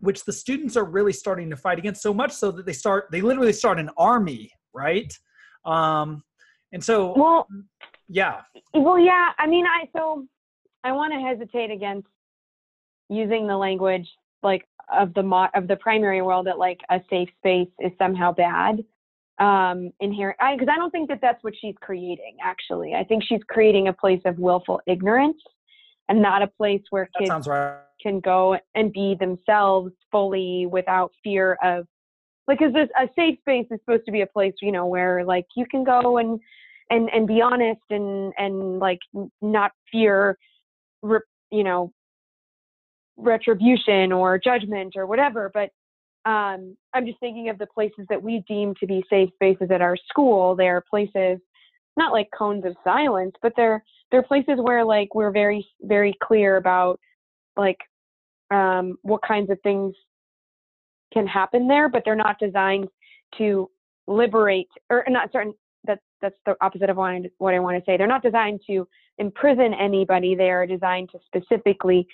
[0.04, 3.08] which the students are really starting to fight against so much so that they start
[3.10, 5.12] they literally start an army right?
[5.64, 6.22] Um
[6.72, 7.46] and so well
[8.08, 8.42] yeah.
[8.74, 10.26] well yeah i mean i so
[10.82, 12.08] i want to hesitate against
[13.08, 14.06] using the language
[14.42, 18.32] like of the mo- of the primary world that like a safe space is somehow
[18.32, 18.84] bad
[19.38, 22.94] um inherent because I, I don't think that that's what she's creating actually.
[22.94, 25.40] I think she's creating a place of willful ignorance
[26.08, 27.78] and not a place where kids right.
[28.00, 31.86] can go and be themselves fully without fear of
[32.46, 35.24] like is this a safe space is supposed to be a place you know where
[35.24, 36.38] like you can go and
[36.90, 38.98] and and be honest and and like
[39.40, 40.36] not fear
[41.02, 41.18] re,
[41.50, 41.92] you know
[43.16, 45.70] retribution or judgment or whatever but
[46.28, 49.80] um i'm just thinking of the places that we deem to be safe spaces at
[49.80, 51.38] our school they're places
[51.96, 56.56] not like cones of silence but they're they're places where like we're very very clear
[56.56, 56.98] about
[57.56, 57.78] like
[58.50, 59.94] um what kinds of things
[61.12, 62.88] can happen there but they're not designed
[63.38, 63.70] to
[64.06, 67.84] liberate or not certain that's that's the opposite of what I, what I want to
[67.84, 67.96] say.
[67.96, 68.88] They're not designed to
[69.18, 70.34] imprison anybody.
[70.34, 72.06] They are designed to specifically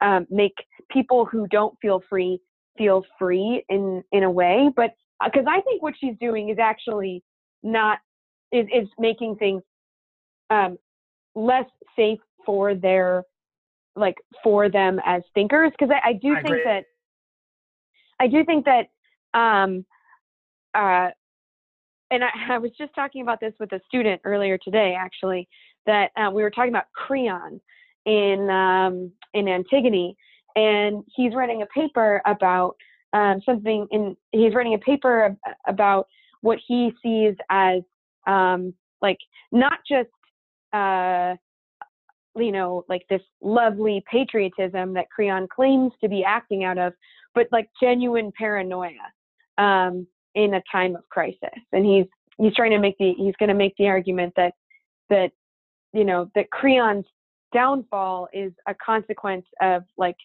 [0.00, 0.54] um, make
[0.90, 2.40] people who don't feel free
[2.76, 4.68] feel free in in a way.
[4.74, 4.90] But
[5.24, 7.22] because i think what she's doing is actually
[7.62, 7.98] not
[8.52, 9.62] is is making things
[10.50, 10.76] um,
[11.34, 11.66] less
[11.96, 13.24] safe for their
[13.96, 16.62] like for them as thinkers because I, I do I think agree.
[16.64, 16.84] that
[18.20, 18.86] I do think that
[19.38, 19.84] um
[20.74, 21.10] uh
[22.10, 25.48] and I, I was just talking about this with a student earlier today actually
[25.86, 27.60] that uh, we were talking about Creon
[28.06, 30.16] in um in Antigone
[30.56, 32.76] and he's writing a paper about
[33.12, 36.08] um something in he's writing a paper ab- about
[36.40, 37.80] what he sees as
[38.26, 39.18] um like
[39.52, 40.10] not just
[40.74, 41.34] uh
[42.36, 46.92] you know like this lovely patriotism that creon claims to be acting out of
[47.34, 48.92] but like genuine paranoia
[49.58, 51.38] um in a time of crisis.
[51.72, 52.06] And he's
[52.38, 54.54] he's trying to make the he's going to make the argument that
[55.10, 55.30] that
[55.92, 57.06] you know that creon's
[57.52, 60.16] downfall is a consequence of like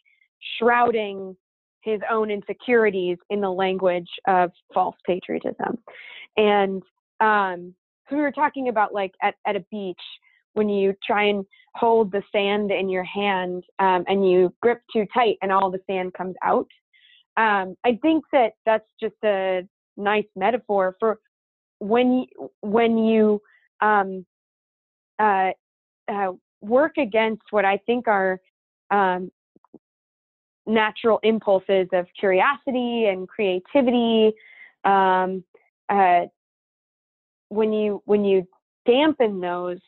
[0.57, 1.35] shrouding
[1.81, 5.77] his own insecurities in the language of false patriotism.
[6.37, 6.81] And
[7.19, 7.73] um
[8.09, 10.01] so we were talking about like at, at a beach
[10.59, 11.45] when you try and
[11.75, 15.79] hold the sand in your hand um, and you grip too tight and all the
[15.87, 16.67] sand comes out.
[17.37, 19.61] Um, I think that that's just a
[19.95, 21.19] nice metaphor for
[21.77, 23.41] when you, when you
[23.79, 24.25] um,
[25.17, 25.51] uh,
[26.09, 28.41] uh, work against what I think are
[28.91, 29.31] um,
[30.67, 34.33] natural impulses of curiosity and creativity.
[34.83, 35.45] Um,
[35.87, 36.25] uh,
[37.47, 38.45] when you when you
[38.85, 39.79] dampen those,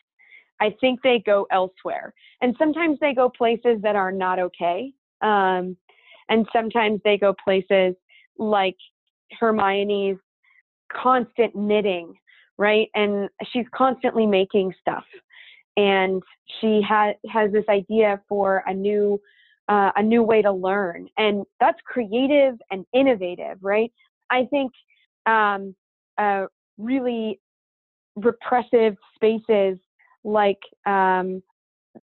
[0.62, 2.14] I think they go elsewhere.
[2.42, 4.94] And sometimes they go places that are not okay.
[5.22, 5.76] Um,
[6.30, 7.96] and sometimes they go places
[8.38, 8.78] like
[9.40, 10.20] Hermione's
[10.92, 12.14] constant knitting,
[12.58, 12.88] right?
[12.96, 15.04] And she's constantly making stuff.
[15.78, 16.22] And
[16.60, 19.20] she ha- has this idea for a new
[19.70, 23.90] uh, a new way to learn, and that's creative and innovative, right?
[24.30, 24.72] I think
[25.26, 25.74] um,
[26.18, 26.48] uh,
[26.78, 27.40] really
[28.18, 29.78] repressive spaces
[30.24, 31.42] like um,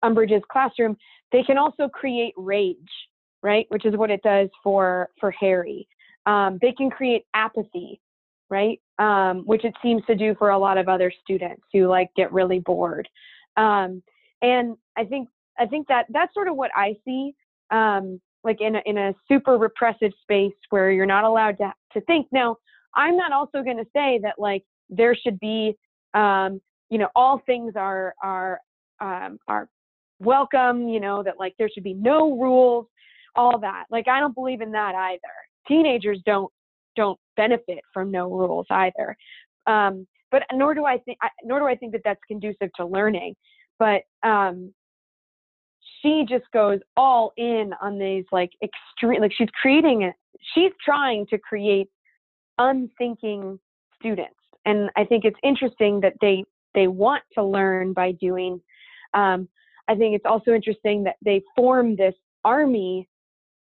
[0.04, 0.98] Umbridge's classroom,
[1.32, 2.78] they can also create rage,
[3.44, 3.66] right?
[3.70, 5.88] Which is what it does for for Harry.
[6.26, 8.02] Um, they can create apathy,
[8.50, 8.80] right?
[9.00, 12.32] Um, which it seems to do for a lot of other students who like get
[12.34, 13.08] really bored.
[13.56, 14.04] Um,
[14.42, 17.34] and I think I think that that's sort of what I see,
[17.72, 22.02] um, like in a, in a super repressive space where you're not allowed to to
[22.02, 22.28] think.
[22.32, 22.58] Now,
[22.96, 25.76] I'm not also going to say that like there should be
[26.14, 28.60] um, you know all things are are
[29.00, 29.70] um, are
[30.20, 32.88] welcome you know that like there should be no rules
[33.38, 33.86] all that.
[33.90, 35.22] Like i don't believe in that either.
[35.68, 36.52] Teenagers don't
[36.96, 39.16] don't benefit from no rules either.
[39.68, 43.36] Um, but nor do i think nor do i think that that's conducive to learning.
[43.80, 44.74] But um,
[46.02, 50.16] she just goes all in on these like extreme like she's creating it
[50.54, 51.88] she's trying to create
[52.58, 53.60] unthinking
[54.00, 54.34] students.
[54.66, 56.44] And i think it's interesting that they
[56.78, 58.62] they want to learn by doing.
[59.14, 59.50] Um,
[59.88, 62.14] i think it's also interesting that they form this
[62.44, 63.08] army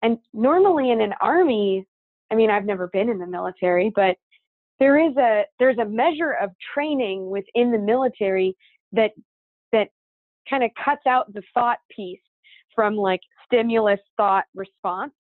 [0.02, 1.86] and normally in an army
[2.32, 4.16] i mean i've never been in the military but
[4.80, 8.56] there is a there's a measure of training within the military
[8.92, 9.12] that
[9.72, 9.90] that
[10.50, 12.20] kind of cuts out the thought piece
[12.76, 15.14] from like stimulus thought response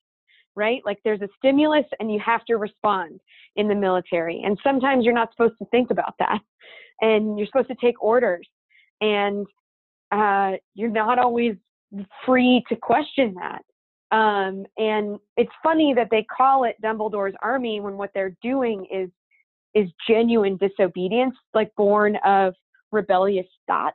[0.55, 0.81] right?
[0.87, 3.21] Like there's a stimulus and you have to respond
[3.57, 6.39] in the military and sometimes you're not supposed to think about that
[7.01, 8.47] and you're supposed to take orders.
[9.01, 9.45] And
[10.11, 11.55] uh, you're not always
[12.25, 13.61] free to question that.
[14.15, 19.09] Um, and it's funny that they call it dumbledore's army when what they're doing is
[19.75, 22.53] is genuine disobedience like born of
[22.91, 23.93] rebellious thought.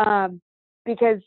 [0.00, 0.40] Um,
[0.84, 1.20] because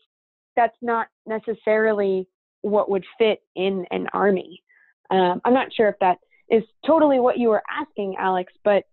[0.56, 2.28] that's not necessarily
[2.62, 4.62] what would fit in an army.
[5.10, 6.18] Um, I'm not sure if that
[6.50, 8.84] is totally what you were asking, Alex, but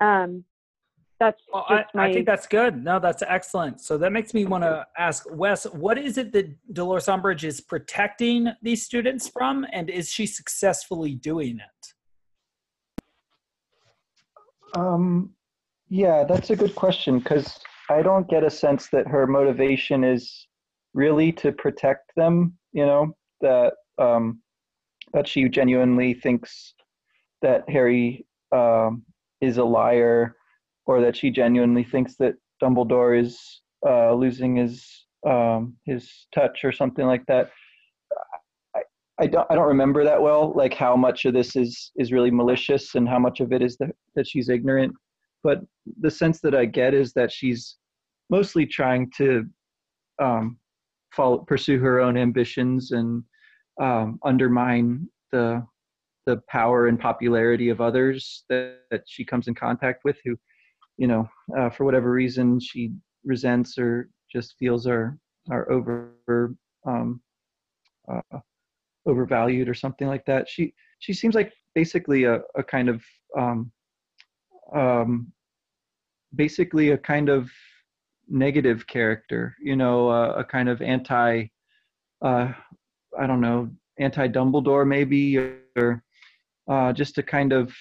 [0.00, 0.44] um,
[1.18, 2.82] that's Well, just I, my I think that's good.
[2.82, 3.80] No, that's excellent.
[3.80, 7.60] So that makes me want to ask Wes, what is it that Dolores Umbridge is
[7.60, 11.94] protecting these students from, and is she successfully doing it?
[14.78, 15.30] Um,
[15.88, 20.46] yeah, that's a good question because I don't get a sense that her motivation is
[20.92, 22.58] really to protect them.
[22.72, 24.42] You know that um,
[25.12, 26.74] that she genuinely thinks
[27.42, 29.02] that Harry um,
[29.40, 30.36] is a liar,
[30.86, 36.72] or that she genuinely thinks that Dumbledore is uh, losing his um, his touch or
[36.72, 37.50] something like that.
[39.18, 42.30] I, don't I don't remember that well, like how much of this is is really
[42.30, 44.94] malicious and how much of it is that that she's ignorant.
[45.42, 45.60] But
[46.00, 47.76] the sense that I get is that she's
[48.30, 49.44] mostly trying to
[50.22, 50.58] um,
[51.14, 53.22] follow pursue her own ambitions and
[53.80, 55.66] um, undermine the
[56.26, 60.36] the power and popularity of others that, that she comes in contact with who
[60.96, 62.92] you know uh, for whatever reason she
[63.24, 65.18] resents or just feels are
[65.50, 66.54] are over
[66.86, 67.20] um,
[68.08, 68.38] uh,
[69.06, 70.48] overvalued or something like that.
[70.48, 73.02] She she seems like basically a, a kind of
[73.38, 73.70] um,
[74.74, 75.32] um,
[76.34, 77.50] basically a kind of
[78.28, 81.46] negative character you know uh, a kind of anti
[82.22, 82.52] uh,
[83.18, 86.02] i don't know anti dumbledore maybe or
[86.68, 87.72] uh, just a kind of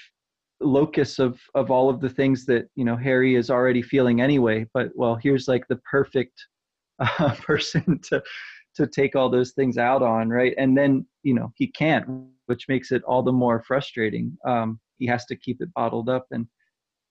[0.66, 4.66] locus of of all of the things that you know Harry is already feeling anyway.
[4.74, 6.34] But well, here's like the perfect
[7.00, 8.24] uh, person to
[8.76, 10.54] to take all those things out on, right?
[10.58, 12.06] And then you know he can't,
[12.48, 14.38] which makes it all the more frustrating.
[14.46, 16.48] Um, he has to keep it bottled up, and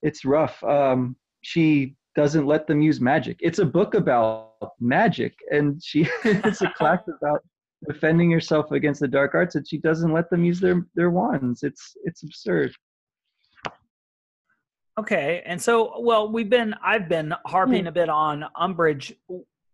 [0.03, 0.63] it's rough.
[0.65, 3.39] Um, she doesn't let them use magic.
[3.41, 7.41] It's a book about magic, and she it's a class about
[7.87, 11.63] defending yourself against the dark arts and she doesn't let them use their their wands
[11.63, 12.73] it's it's absurd
[14.97, 19.17] Okay, and so well, we've been I've been harping a bit on Umbridge.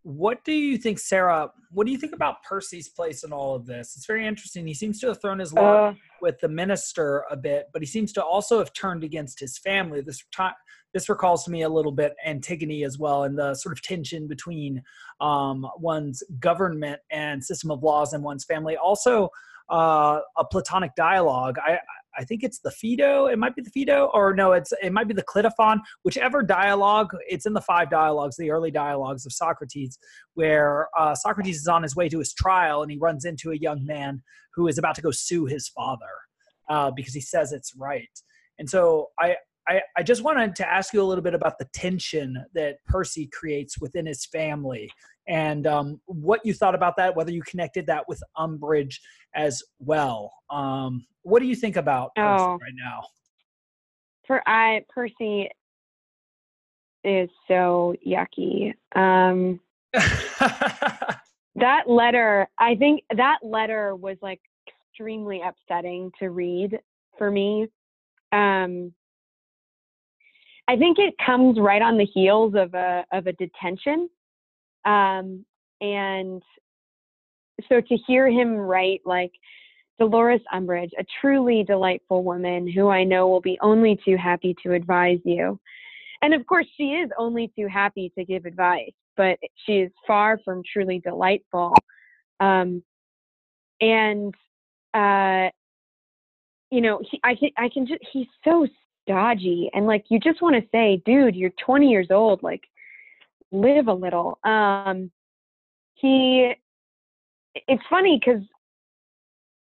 [0.03, 1.51] What do you think, Sarah?
[1.73, 3.95] What do you think about Percy's place in all of this?
[3.97, 4.67] It's very interesting.
[4.67, 7.87] He seems to have thrown his lot Uh, with the minister a bit, but he
[7.87, 10.01] seems to also have turned against his family.
[10.01, 10.55] This time,
[10.95, 14.27] this recalls to me a little bit Antigone as well, and the sort of tension
[14.27, 14.83] between
[15.21, 18.79] um, one's government and system of laws and one's family.
[18.79, 19.29] Also,
[19.69, 21.59] uh, a Platonic dialogue.
[21.59, 21.79] I
[22.21, 23.27] I think it's the Phaedo.
[23.27, 25.79] It might be the Phaedo, or no, it's it might be the Clitophon.
[26.05, 29.99] Whichever dialogue, it's in the five dialogues, the early dialogues of Socrates,
[30.35, 33.57] where uh, Socrates is on his way to his trial and he runs into a
[33.57, 34.23] young man
[34.55, 36.13] who is about to go sue his father
[36.69, 38.11] uh, because he says it's right.
[38.59, 41.69] And so I, I I just wanted to ask you a little bit about the
[41.73, 44.91] tension that Percy creates within his family
[45.31, 48.97] and um, what you thought about that, whether you connected that with Umbridge
[49.35, 50.33] as well.
[50.51, 52.59] Um, what do you think about Percy Oh.
[52.61, 53.03] right now?
[54.27, 55.49] for I Percy
[57.03, 58.73] is so yucky.
[58.95, 59.59] Um,
[61.57, 64.41] that letter, I think that letter was like
[64.93, 66.79] extremely upsetting to read
[67.19, 67.67] for me.
[68.31, 68.95] Um,
[70.69, 74.09] I think it comes right on the heels of a of a detention,
[74.85, 75.45] um,
[75.81, 76.43] and
[77.69, 79.33] so to hear him write like
[79.99, 84.73] Dolores Umbridge, a truly delightful woman who I know will be only too happy to
[84.73, 85.61] advise you.
[86.23, 90.39] And of course, she is only too happy to give advice, but she is far
[90.45, 91.75] from truly delightful.
[92.41, 92.83] Um,
[93.81, 94.35] and,
[94.95, 95.51] uh,
[96.71, 98.67] you know, he, I can, I can just, he's so
[99.03, 99.71] stodgy.
[99.75, 102.63] And like, you just want to say, dude, you're 20 years old, like,
[103.53, 104.39] live a little.
[104.45, 105.11] Um,
[105.95, 106.53] he,
[107.55, 108.43] it's funny because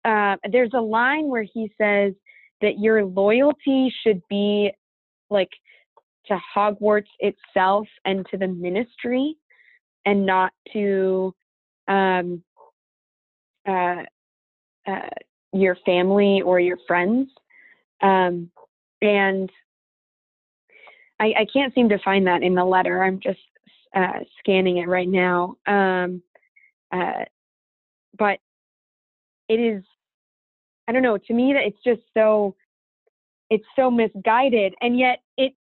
[0.05, 2.13] uh, there's a line where he says
[2.61, 4.71] that your loyalty should be
[5.31, 5.51] like
[6.27, 9.37] to Hogwarts itself and to the ministry
[10.05, 11.35] and not to
[11.89, 12.43] um,
[13.67, 14.03] uh,
[14.87, 15.09] uh,
[15.53, 17.29] your family or your friends.
[18.03, 18.51] Um,
[19.03, 19.51] and
[21.19, 23.03] I, I can't seem to find that in the letter.
[23.03, 23.41] I'm just
[23.95, 25.57] uh, scanning it right now.
[25.67, 26.23] Um,
[26.93, 27.25] uh,
[28.19, 28.39] but
[29.49, 29.83] it is
[30.89, 32.55] i don't know to me that it's just so
[33.51, 35.53] it's so misguided and yet it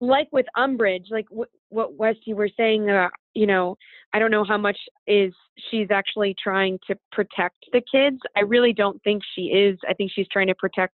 [0.00, 3.76] like with umbridge like w- what wes you were saying uh, you know
[4.12, 5.32] i don't know how much is
[5.70, 10.10] she's actually trying to protect the kids i really don't think she is i think
[10.14, 10.94] she's trying to protect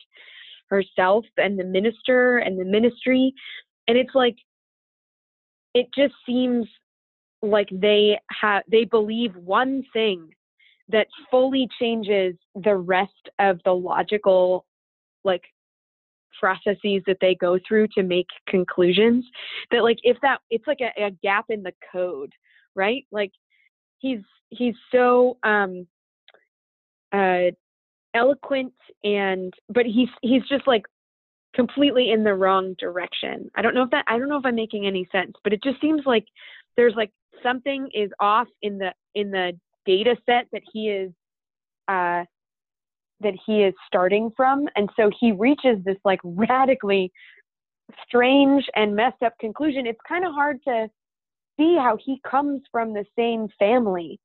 [0.69, 3.33] herself and the minister and the ministry
[3.89, 4.37] and it's like
[5.75, 6.67] it just seems
[7.43, 10.29] like they have they believe one thing
[10.89, 14.67] that fully changes the rest of the logical
[15.25, 15.43] like
[16.39, 19.25] processes that they go through to make conclusions.
[19.71, 22.33] That like if that it's like a, a gap in the code
[22.75, 23.07] right?
[23.11, 23.33] Like
[23.99, 24.21] he's
[24.51, 25.87] he's so um
[27.13, 27.51] uh
[28.15, 30.85] eloquent and but he's he's just like
[31.55, 33.51] completely in the wrong direction.
[33.55, 35.63] I don't know if that i don't know if i'm making any sense but it
[35.63, 36.25] just seems like
[36.77, 37.11] there's like
[37.43, 39.53] something is off in the in the
[39.85, 41.13] data set that he is
[41.89, 42.25] uh
[43.23, 44.69] that he is starting from.
[44.77, 47.13] And so he reaches this like radically
[48.07, 49.87] strange and messed up conclusion.
[49.87, 50.89] It's kind of hard to
[51.59, 54.19] see how he comes from the same family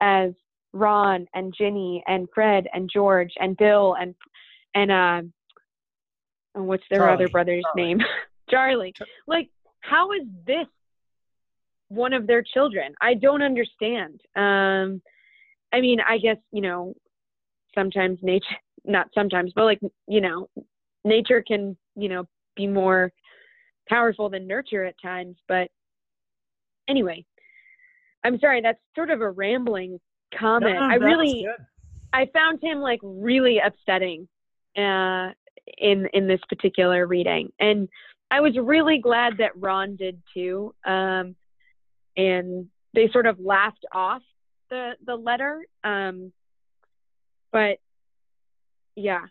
[0.00, 0.32] as
[0.72, 4.14] Ron and Ginny and Fred and George and Bill and
[4.74, 5.22] and uh
[6.54, 7.14] what's their Charlie.
[7.14, 7.94] other brother's Charlie.
[7.94, 8.00] name?
[8.50, 8.94] Charlie.
[9.26, 9.50] Like
[9.80, 10.66] how is this
[11.88, 12.94] one of their children?
[13.00, 14.20] I don't understand.
[14.36, 15.02] Um
[15.72, 16.94] I mean, I guess, you know,
[17.74, 18.46] sometimes nature
[18.84, 20.48] not sometimes, but like, you know,
[21.04, 23.12] nature can, you know, be more
[23.88, 25.68] powerful than nurture at times, but
[26.88, 27.24] anyway,
[28.24, 30.00] I'm sorry, that's sort of a rambling
[30.38, 30.74] comment.
[30.74, 31.46] No, I really.
[32.12, 34.28] I found him like really upsetting
[34.78, 35.32] uh,
[35.78, 37.88] in in this particular reading, and
[38.30, 40.74] I was really glad that Ron did too.
[40.84, 41.36] Um,
[42.16, 44.22] and they sort of laughed off
[44.70, 46.32] the the letter, um,
[47.52, 47.78] but
[48.96, 49.26] yeah,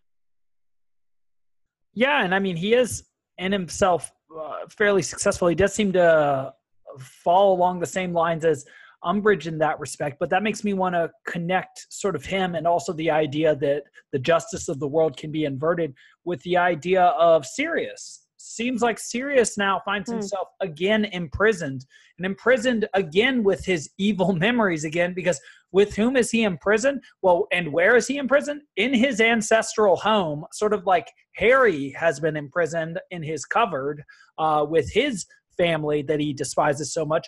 [1.93, 3.03] yeah, and I mean he is
[3.37, 5.47] in himself uh, fairly successful.
[5.47, 6.53] He does seem to
[6.99, 8.65] fall along the same lines as
[9.03, 12.67] Umbridge in that respect, but that makes me want to connect sort of him and
[12.67, 15.93] also the idea that the justice of the world can be inverted
[16.25, 18.25] with the idea of Sirius.
[18.37, 20.17] Seems like Sirius now finds hmm.
[20.17, 21.85] himself again imprisoned
[22.17, 25.39] and imprisoned again with his evil memories again because
[25.71, 27.01] with whom is he imprisoned?
[27.21, 28.61] Well, and where is he imprisoned?
[28.75, 34.03] In his ancestral home, sort of like Harry has been imprisoned in his cupboard
[34.37, 35.25] uh, with his
[35.57, 37.27] family that he despises so much,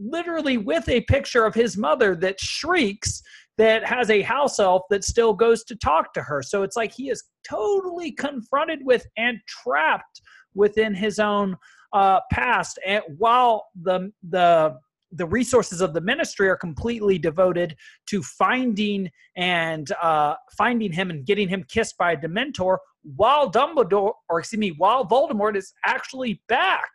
[0.00, 3.22] literally with a picture of his mother that shrieks
[3.56, 6.42] that has a house elf that still goes to talk to her.
[6.42, 10.20] So it's like he is totally confronted with and trapped
[10.54, 11.56] within his own
[11.92, 12.78] uh, past.
[12.86, 14.76] And while the the
[15.16, 17.76] the resources of the ministry are completely devoted
[18.06, 22.78] to finding and uh, finding him and getting him kissed by a Dementor,
[23.16, 26.90] while Dumbledore, or excuse me, while Voldemort is actually back.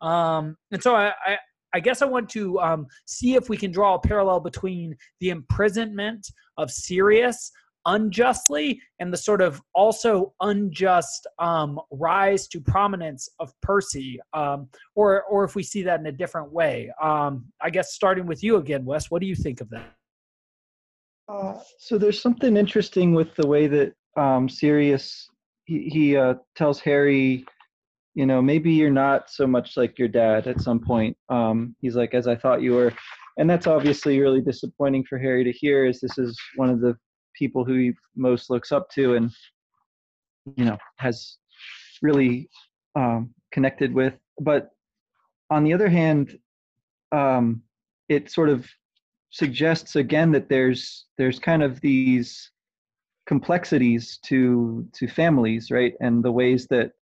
[0.00, 1.36] Um, and so I, I,
[1.74, 5.30] I guess I want to um, see if we can draw a parallel between the
[5.30, 7.50] imprisonment of Sirius
[7.86, 15.24] unjustly and the sort of also unjust um, rise to prominence of Percy, um, or
[15.24, 16.90] or if we see that in a different way.
[17.02, 19.92] Um, I guess starting with you again, Wes, what do you think of that?
[21.28, 25.28] Uh, so there's something interesting with the way that um, Sirius
[25.64, 27.44] he, he uh, tells Harry
[28.14, 31.96] you know maybe you're not so much like your dad at some point um, he's
[31.96, 32.92] like as i thought you were.
[33.36, 36.96] And that's obviously really disappointing for harry to hear as this is one of the
[37.34, 39.30] people who he most looks up to and
[40.56, 41.36] you know has
[42.02, 42.48] really
[42.96, 44.14] um, connected with.
[44.40, 44.70] But
[45.50, 46.38] on the other hand
[47.12, 47.62] um,
[48.08, 48.68] it sort of
[49.30, 52.50] suggests again that there's there's kind of these
[53.26, 55.94] complexities to to families right?
[56.00, 56.92] And the ways that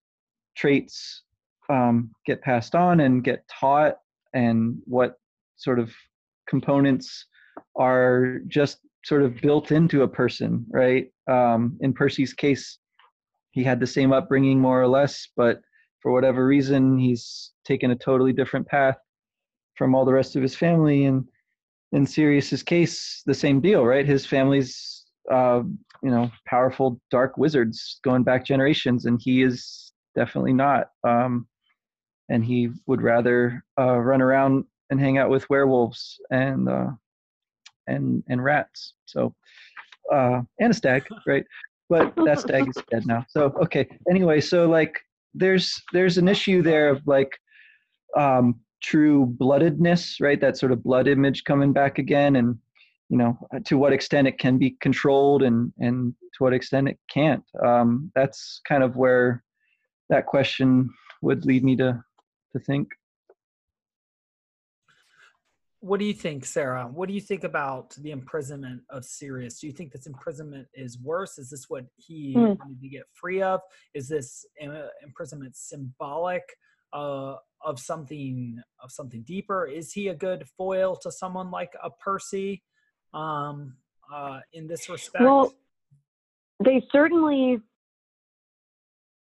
[0.56, 1.22] traits
[1.68, 3.96] um, get passed on and get taught
[4.34, 5.16] and what
[5.56, 5.92] sort of
[6.48, 7.26] components
[7.76, 11.06] are just sort of built into a person right?
[11.28, 12.78] Um, in percy's case
[13.52, 15.60] he had the same upbringing more or less but
[16.00, 18.96] for whatever reason he's taken a totally different path
[19.76, 21.04] from all the rest of his family.
[21.04, 21.24] And
[21.92, 24.06] in sirius's case the same deal right?
[24.06, 25.62] His family's uh,
[26.02, 30.90] you know powerful dark wizards going back generations and he is definitely not.
[31.04, 31.46] Um,
[32.28, 36.90] and he would rather uh, run around and hang out with werewolves and uh,
[37.86, 38.94] and and rats.
[39.06, 39.34] So
[40.12, 41.44] uh, and a stag, right?
[41.88, 43.26] But that stag is dead now.
[43.28, 43.86] So okay.
[44.08, 44.98] Anyway, so like
[45.34, 47.30] there's there's an issue there of like
[48.16, 50.40] um, true bloodedness, right?
[50.40, 52.58] That sort of blood image coming back again, and
[53.08, 56.98] you know to what extent it can be controlled and and to what extent it
[57.12, 57.44] can't.
[57.64, 59.42] Um, that's kind of where
[60.12, 60.90] that question
[61.22, 62.04] would lead me to
[62.52, 62.88] to think.
[65.80, 66.86] What do you think, Sarah?
[66.86, 69.58] What do you think about the imprisonment of Sirius?
[69.58, 71.38] Do you think this imprisonment is worse?
[71.38, 72.56] Is this what he mm.
[72.58, 73.60] wanted to get free of?
[73.94, 74.46] Is this
[75.02, 76.44] imprisonment symbolic
[76.92, 79.66] uh, of something of something deeper?
[79.66, 82.62] Is he a good foil to someone like a Percy
[83.14, 83.76] um,
[84.12, 85.24] uh, in this respect?
[85.24, 85.54] Well,
[86.62, 87.60] they certainly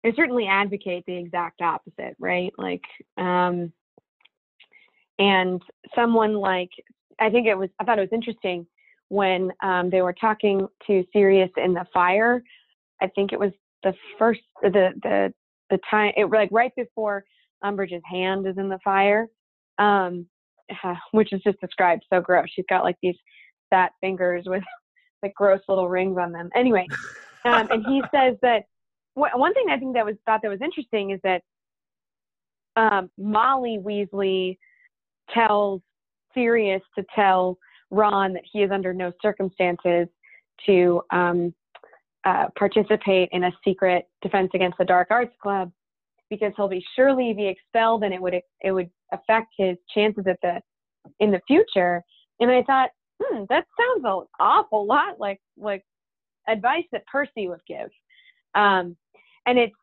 [0.07, 2.53] they certainly advocate the exact opposite, right?
[2.57, 2.85] Like,
[3.19, 3.73] um,
[5.19, 5.61] and
[5.97, 6.71] someone like
[7.19, 8.69] I think it was I thought it was interesting
[9.09, 12.41] when um, they were talking to Sirius in the fire.
[13.03, 13.51] I think it was
[13.83, 15.35] the first the the
[15.71, 17.25] the time it like right before
[17.65, 19.27] Umbridge's hand is in the fire,
[19.79, 20.25] um,
[21.11, 22.47] which is just described so gross.
[22.55, 23.17] She's got like these
[23.71, 24.63] fat fingers with
[25.25, 26.49] like gross little rings on them.
[26.55, 26.87] Anyway,
[27.45, 28.67] um, and he says that
[29.17, 31.43] one thing I think that was thought that was interesting is that
[32.77, 34.59] um, Molly Weasley
[35.33, 35.81] tells
[36.35, 37.59] Sirius to tell
[37.91, 40.07] Ron that he is under no circumstances
[40.67, 41.55] to um,
[42.25, 45.73] uh, participate in a secret Defense Against the Dark Arts Club
[46.29, 50.39] because he'll be surely be expelled and it would it would affect his chances at
[50.43, 50.61] the
[51.21, 52.03] in the future.
[52.41, 52.91] And I thought,
[53.23, 55.85] hmm, that sounds an awful lot like like
[56.49, 57.89] advice that Percy would give.
[58.55, 58.97] Um,
[59.47, 59.75] and it's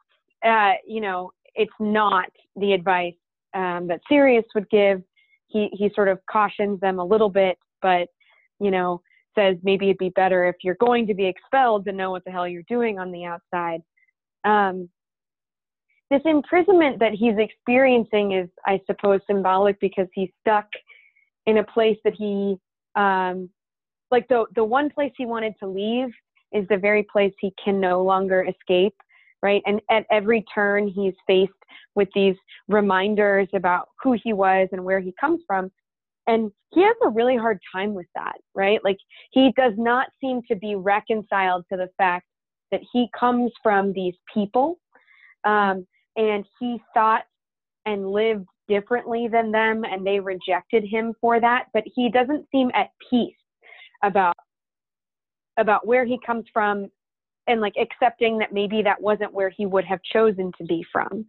[0.46, 3.16] uh, you know it's not the advice
[3.54, 5.02] um, that Sirius would give.
[5.48, 8.08] He he sort of cautions them a little bit, but
[8.60, 9.02] you know
[9.36, 12.32] says maybe it'd be better if you're going to be expelled to know what the
[12.32, 13.82] hell you're doing on the outside.
[14.44, 14.90] Um,
[16.12, 20.68] this imprisonment that he's experiencing is, I suppose, symbolic because he's stuck
[21.48, 22.56] in a place that he,
[22.96, 23.50] um,
[24.12, 26.10] like the the one place he wanted to leave
[26.52, 28.94] is the very place he can no longer escape,
[29.44, 29.62] right?
[29.68, 31.52] And at every turn, he's faced
[31.94, 32.36] with these
[32.68, 35.70] reminders about who he was and where he comes from.
[36.26, 38.80] And he has a really hard time with that, right?
[38.84, 38.98] Like
[39.32, 42.26] he does not seem to be reconciled to the fact
[42.72, 44.80] that he comes from these people
[45.44, 45.86] um,
[46.16, 47.24] and he thought
[47.86, 52.72] and lived differently than them and they rejected him for that but he doesn't seem
[52.74, 53.36] at peace
[54.04, 54.34] about
[55.58, 56.88] about where he comes from
[57.48, 61.26] and like accepting that maybe that wasn't where he would have chosen to be from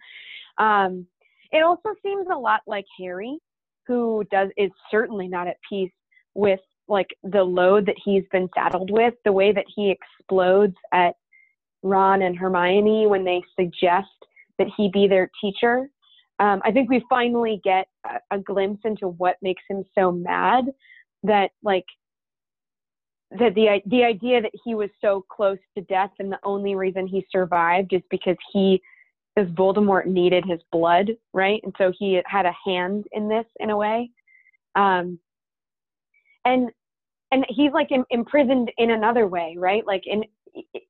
[0.59, 1.07] um,
[1.53, 3.39] it also seems a lot like harry
[3.87, 5.93] who does is certainly not at peace
[6.35, 11.15] with like the load that he's been saddled with the way that he explodes at
[11.83, 14.09] ron and hermione when they suggest
[14.59, 15.89] that he be their teacher.
[16.39, 20.67] Um, I think we finally get a, a glimpse into what makes him so mad
[21.23, 21.87] that like
[23.39, 27.07] that the the idea that he was so close to death and the only reason
[27.07, 28.81] he survived is because he
[29.37, 31.61] as Voldemort needed his blood, right?
[31.65, 34.11] And so he had a hand in this in a way.
[34.77, 35.19] Um,
[36.45, 36.71] and
[37.33, 39.85] and he's like in, imprisoned in another way, right?
[39.87, 40.25] Like in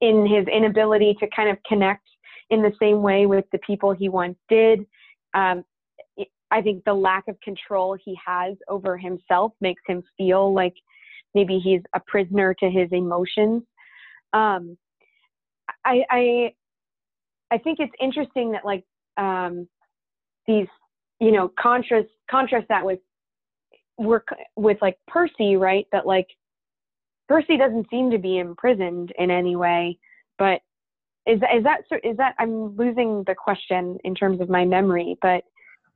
[0.01, 2.07] in his inability to kind of connect
[2.51, 4.81] in the same way with the people he once did.
[5.33, 5.65] Um,
[6.51, 10.75] I think the lack of control he has over himself makes him feel like
[11.35, 13.63] maybe he's a prisoner to his emotions.
[14.33, 14.77] Um,
[15.85, 16.55] I, I,
[17.51, 18.85] I think it's interesting that like
[19.17, 19.69] um,
[20.47, 20.67] these,
[21.21, 23.01] you know, contrast contrast that with
[23.99, 25.87] work with like Percy, right?
[25.93, 26.27] That like
[27.29, 29.99] Percy doesn't seem to be imprisoned in any way,
[30.39, 30.61] but
[31.27, 35.17] is that, is that is that I'm losing the question in terms of my memory,
[35.23, 35.45] but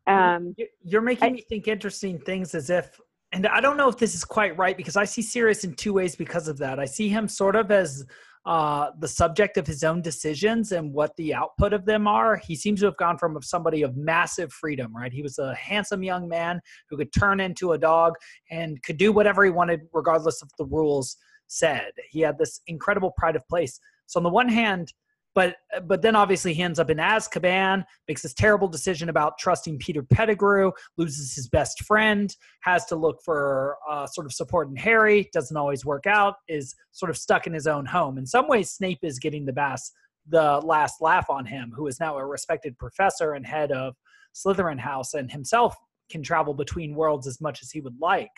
[0.07, 2.99] um, you're making I, me think interesting things as if,
[3.33, 5.93] and I don't know if this is quite right because I see Sirius in two
[5.93, 6.79] ways because of that.
[6.79, 8.05] I see him sort of as
[8.47, 12.37] uh, the subject of his own decisions and what the output of them are.
[12.37, 15.13] He seems to have gone from somebody of massive freedom, right?
[15.13, 18.15] He was a handsome young man who could turn into a dog
[18.51, 21.19] and could do whatever he wanted, regardless of the rules
[21.49, 21.91] said.
[22.09, 23.79] He had this incredible pride of place.
[24.07, 24.95] So, on the one hand,
[25.35, 25.57] but
[25.87, 30.03] but then obviously he ends up in Azkaban, makes this terrible decision about trusting Peter
[30.03, 35.29] Pettigrew, loses his best friend, has to look for uh, sort of support in Harry,
[35.33, 38.19] doesn't always work out, is sort of stuck in his own home.
[38.19, 39.93] In some ways, Snape is getting the best,
[40.29, 43.95] the last laugh on him, who is now a respected professor and head of
[44.35, 45.77] Slytherin House, and himself
[46.11, 48.31] can travel between worlds as much as he would like.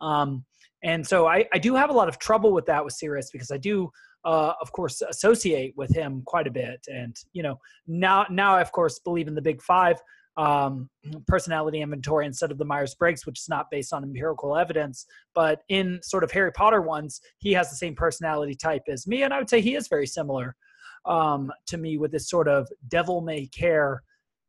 [0.00, 0.44] Um,
[0.82, 3.50] and so I, I do have a lot of trouble with that with Sirius because
[3.50, 3.90] I do
[4.24, 6.84] uh, of course, associate with him quite a bit.
[6.88, 10.00] And you know, now now I of course believe in the Big Five
[10.36, 10.88] um,
[11.28, 15.06] personality inventory instead of the Myers Briggs, which is not based on empirical evidence.
[15.34, 19.22] But in sort of Harry Potter ones, he has the same personality type as me,
[19.22, 20.56] and I would say he is very similar
[21.04, 24.02] um, to me with this sort of devil may care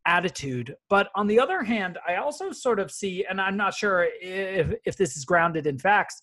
[0.05, 0.75] attitude.
[0.89, 4.73] But on the other hand, I also sort of see, and I'm not sure if
[4.85, 6.21] if this is grounded in facts,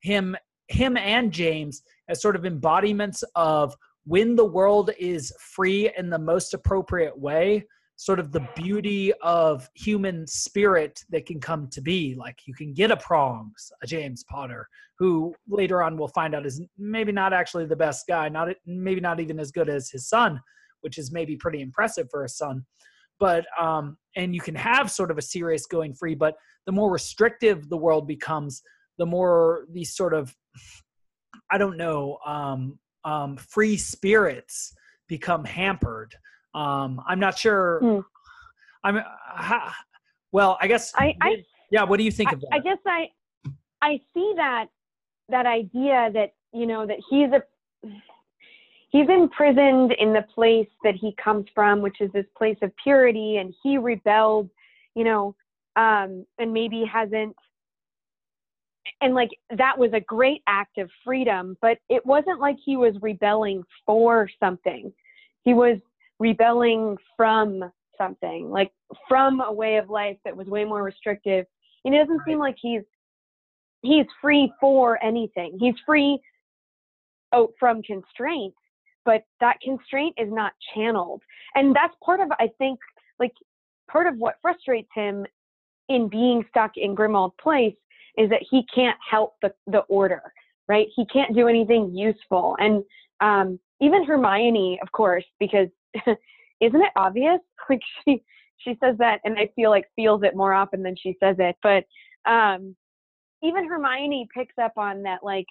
[0.00, 0.36] him
[0.72, 6.18] him and James as sort of embodiments of when the world is free in the
[6.18, 7.64] most appropriate way
[7.96, 12.72] sort of the beauty of human spirit that can come to be like you can
[12.72, 14.66] get a prongs a james potter
[14.98, 19.00] who later on we'll find out is maybe not actually the best guy not maybe
[19.00, 20.40] not even as good as his son
[20.82, 22.64] which is maybe pretty impressive for a son.
[23.18, 26.34] But um, and you can have sort of a Sirius going free, but
[26.66, 28.62] the more restrictive the world becomes,
[28.98, 30.34] the more these sort of
[31.50, 34.74] I don't know um, um, free spirits
[35.08, 36.14] become hampered.
[36.54, 37.80] Um, I'm not sure.
[37.82, 38.04] Mm.
[38.84, 39.70] I'm uh,
[40.32, 40.58] well.
[40.60, 40.92] I guess.
[40.96, 41.84] I, I yeah.
[41.84, 42.48] What do you think I, of that?
[42.52, 43.10] I guess I
[43.82, 44.66] I see that
[45.28, 47.42] that idea that you know that he's a
[48.90, 53.38] he's imprisoned in the place that he comes from, which is this place of purity,
[53.38, 54.48] and he rebelled,
[54.94, 55.34] you know,
[55.76, 57.34] um, and maybe hasn't
[59.00, 62.94] and like that was a great act of freedom but it wasn't like he was
[63.00, 64.92] rebelling for something.
[65.44, 65.78] He was
[66.18, 68.72] rebelling from something like
[69.08, 71.46] from a way of life that was way more restrictive.
[71.84, 72.26] And it doesn't right.
[72.26, 72.82] seem like he's
[73.82, 75.56] he's free for anything.
[75.60, 76.20] He's free
[77.32, 78.54] oh, from constraint
[79.04, 81.22] but that constraint is not channeled.
[81.56, 82.78] And that's part of i think
[83.18, 83.32] like
[83.90, 85.26] part of what frustrates him
[85.88, 87.74] in being stuck in grimmauld place
[88.16, 90.22] is that he can't help the, the order,
[90.68, 90.86] right?
[90.94, 92.56] He can't do anything useful.
[92.58, 92.82] And
[93.20, 95.68] um, even Hermione, of course, because
[96.60, 97.38] isn't it obvious?
[97.68, 98.24] Like she
[98.58, 101.56] she says that, and I feel like feels it more often than she says it.
[101.62, 101.84] But
[102.28, 102.74] um,
[103.40, 105.46] even Hermione picks up on that, like,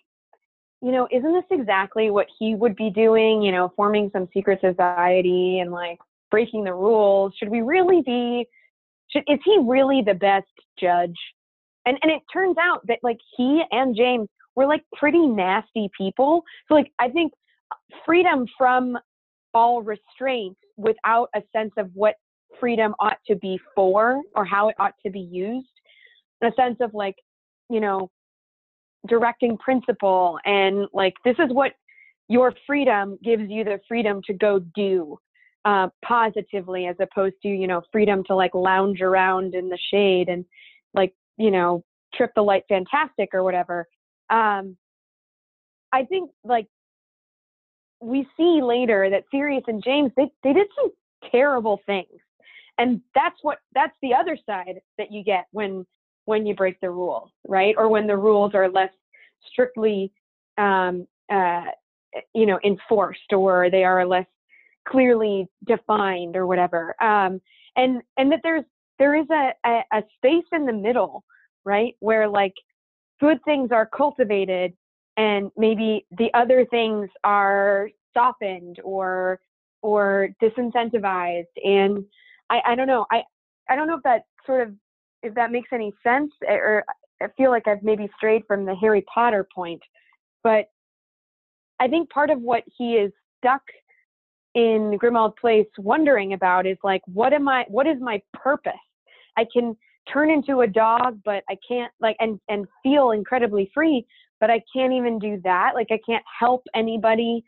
[0.81, 3.41] you know, isn't this exactly what he would be doing?
[3.41, 5.99] You know, forming some secret society and like
[6.29, 7.33] breaking the rules.
[7.37, 8.45] Should we really be?
[9.09, 10.47] Should, is he really the best
[10.79, 11.15] judge
[11.85, 16.43] and and it turns out that like he and James were like pretty nasty people.
[16.67, 17.33] So like I think
[18.05, 18.97] freedom from
[19.53, 22.15] all restraint without a sense of what
[22.59, 25.67] freedom ought to be for or how it ought to be used,
[26.41, 27.15] in a sense of like,
[27.69, 28.09] you know,
[29.07, 31.71] directing principle and like this is what
[32.27, 35.17] your freedom gives you the freedom to go do
[35.65, 40.29] uh, positively as opposed to you know freedom to like lounge around in the shade
[40.29, 40.45] and
[41.37, 43.87] you know, trip the light fantastic or whatever.
[44.29, 44.77] Um,
[45.91, 46.67] I think like
[48.01, 50.91] we see later that Sirius and James they they did some
[51.31, 52.19] terrible things,
[52.77, 55.85] and that's what that's the other side that you get when
[56.25, 57.75] when you break the rules, right?
[57.77, 58.91] Or when the rules are less
[59.51, 60.11] strictly,
[60.57, 61.65] um, uh,
[62.33, 64.27] you know, enforced, or they are less
[64.87, 66.95] clearly defined, or whatever.
[67.01, 67.41] Um,
[67.75, 68.65] and and that there's
[69.01, 71.23] there is a, a, a space in the middle,
[71.65, 71.95] right?
[72.01, 72.53] Where like
[73.19, 74.73] good things are cultivated
[75.17, 79.39] and maybe the other things are softened or
[79.81, 82.05] or disincentivized and
[82.51, 83.23] I, I don't know I
[83.67, 84.75] I don't know if that sort of
[85.23, 86.83] if that makes any sense eh, or
[87.21, 89.81] I feel like I've maybe strayed from the Harry Potter point
[90.43, 90.65] but
[91.79, 93.63] I think part of what he is stuck
[94.53, 98.73] in Grimmauld Place wondering about is like what am I what is my purpose
[99.37, 99.75] I can
[100.11, 104.05] turn into a dog, but I can't like and and feel incredibly free,
[104.39, 105.71] but I can't even do that.
[105.75, 107.43] Like I can't help anybody.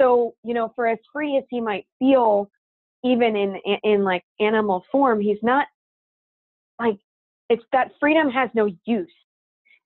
[0.00, 2.50] So, you know, for as free as he might feel
[3.04, 5.66] even in in, like animal form, he's not
[6.78, 6.98] like
[7.48, 9.08] it's that freedom has no use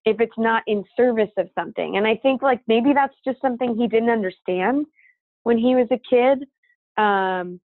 [0.05, 1.97] if it's not in service of something.
[1.97, 4.87] And I think like maybe that's just something he didn't understand
[5.45, 6.47] when he was a kid.
[7.03, 7.61] Um,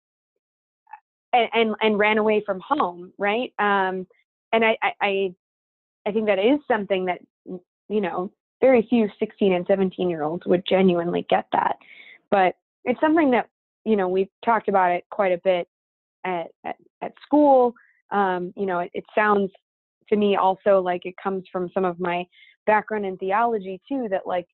[1.34, 3.52] and, and, and ran away from home, right?
[3.58, 4.06] Um,
[4.52, 5.34] and I, I,
[6.06, 7.18] I think that is something that
[7.88, 8.30] you know
[8.60, 11.76] very few 16 and 17 year olds would genuinely get that,
[12.30, 12.54] but
[12.84, 13.48] it's something that
[13.84, 15.68] you know we've talked about it quite a bit
[16.24, 17.74] at at, at school.
[18.10, 19.50] Um, you know, it, it sounds
[20.08, 22.24] to me also like it comes from some of my
[22.66, 24.06] background in theology too.
[24.10, 24.46] That like,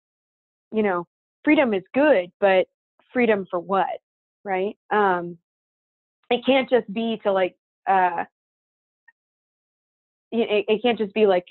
[0.72, 1.06] you know,
[1.44, 2.66] freedom is good, but
[3.12, 4.00] freedom for what,
[4.44, 4.76] right?
[4.90, 5.36] Um,
[6.30, 7.56] it can't just be to like
[7.88, 8.24] uh
[10.32, 11.46] it, it can't just be like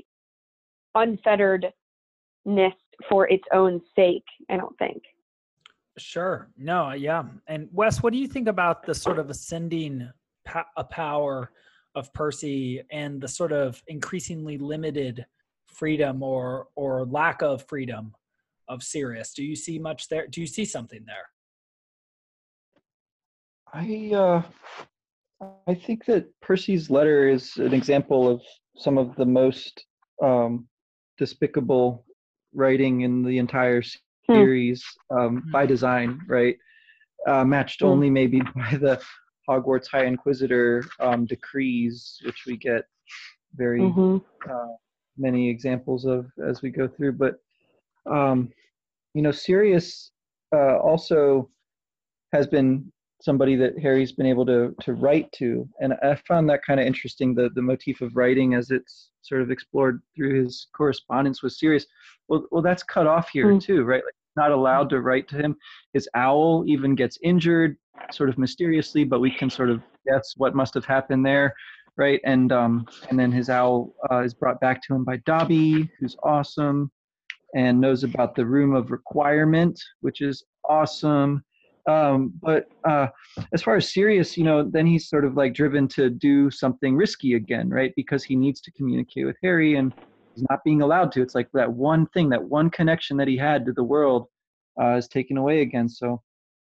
[0.95, 1.71] unfetteredness
[3.07, 5.03] for its own sake i don't think.
[5.97, 6.49] Sure.
[6.57, 7.23] No yeah.
[7.47, 10.09] And wes what do you think about the sort of ascending
[10.77, 11.51] a power
[11.95, 15.25] of percy and the sort of increasingly limited
[15.67, 18.13] freedom or or lack of freedom
[18.67, 19.34] of sirius?
[19.34, 20.27] Do you see much there?
[20.27, 21.30] Do you see something there
[23.74, 24.41] I uh,
[25.67, 28.41] I think that Percy's letter is an example of
[28.76, 29.86] some of the most
[30.22, 30.67] um,
[31.17, 32.05] despicable
[32.53, 34.34] writing in the entire hmm.
[34.34, 36.57] series um, by design, right?
[37.28, 37.88] Uh, matched hmm.
[37.88, 38.99] only maybe by the
[39.47, 42.86] Hogwarts High Inquisitor um, decrees, which we get
[43.55, 44.17] very mm-hmm.
[44.51, 44.74] uh,
[45.17, 47.13] many examples of as we go through.
[47.13, 47.36] But
[48.09, 48.51] um,
[49.13, 50.11] you know, Sirius
[50.53, 51.49] uh, also
[52.32, 52.91] has been
[53.22, 56.86] somebody that Harry's been able to to write to, and I found that kind of
[56.86, 57.36] interesting.
[57.36, 61.86] The the motif of writing as it's sort of explored through his correspondence with Sirius.
[62.28, 63.61] Well, well, that's cut off here mm.
[63.61, 64.03] too, right?
[64.03, 65.55] Like not allowed to write to him.
[65.93, 67.78] His owl even gets injured,
[68.11, 71.53] sort of mysteriously, but we can sort of guess what must have happened there,
[71.97, 72.22] right?
[72.24, 76.15] And um, and then his owl uh, is brought back to him by Dobby, who's
[76.24, 76.91] awesome,
[77.55, 81.43] and knows about the room of requirement, which is awesome.
[81.90, 83.08] Um, but uh,
[83.52, 86.96] as far as Sirius, you know, then he's sort of like driven to do something
[86.96, 87.92] risky again, right?
[87.96, 89.92] Because he needs to communicate with Harry and
[90.36, 91.22] he's not being allowed to.
[91.24, 94.28] It's like that one thing, that one connection that he had to the world
[94.80, 95.90] uh, is taken away again.
[95.90, 96.22] So,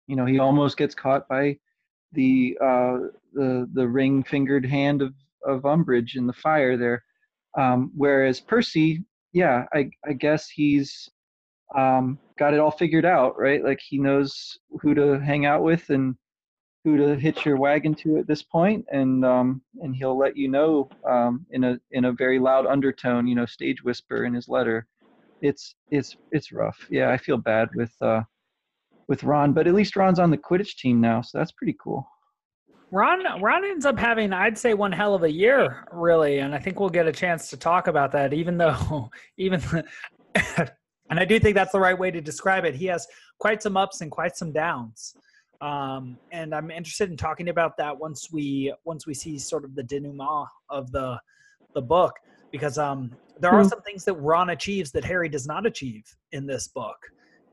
[0.07, 1.59] you know, he almost gets caught by
[2.13, 2.99] the uh,
[3.33, 5.13] the the ring fingered hand of
[5.45, 7.03] of Umbridge in the fire there.
[7.59, 11.11] Um, whereas Percy, yeah, I I guess he's
[11.77, 13.63] um, got it all figured out, right?
[13.65, 16.17] Like he knows who to hang out with and
[16.85, 20.49] who to hitch your wagon to at this point, and um, and he'll let you
[20.49, 24.49] know um, in a in a very loud undertone, you know, stage whisper in his
[24.49, 24.87] letter.
[25.43, 26.87] It's it's it's rough.
[26.91, 28.23] Yeah, I feel bad with uh,
[29.09, 32.07] with Ron, but at least Ron's on the Quidditch team now, so that's pretty cool.
[32.91, 36.59] Ron Ron ends up having, I'd say, one hell of a year, really, and I
[36.59, 38.33] think we'll get a chance to talk about that.
[38.33, 39.63] Even though, even
[41.11, 42.75] and I do think that's the right way to describe it.
[42.75, 43.07] He has
[43.39, 45.15] quite some ups and quite some downs.
[45.61, 49.75] Um, and I'm interested in talking about that once we once we see sort of
[49.75, 51.21] the denouement of the
[51.75, 52.15] the book
[52.51, 53.69] because um, there are hmm.
[53.69, 56.97] some things that Ron achieves that Harry does not achieve in this book,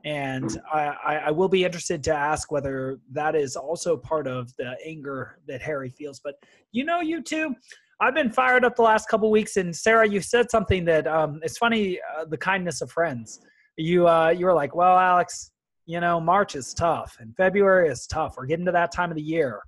[0.04, 4.76] and I, I will be interested to ask whether that is also part of the
[4.84, 6.20] anger that Harry feels.
[6.20, 6.34] But
[6.72, 7.54] you know, you two,
[8.00, 11.40] I've been fired up the last couple weeks, and Sarah, you said something that um,
[11.42, 11.98] it's funny.
[12.16, 13.40] Uh, the kindness of friends.
[13.78, 15.52] You uh, you were like, well, Alex,
[15.86, 18.34] you know, March is tough, and February is tough.
[18.36, 19.62] We're getting to that time of the year,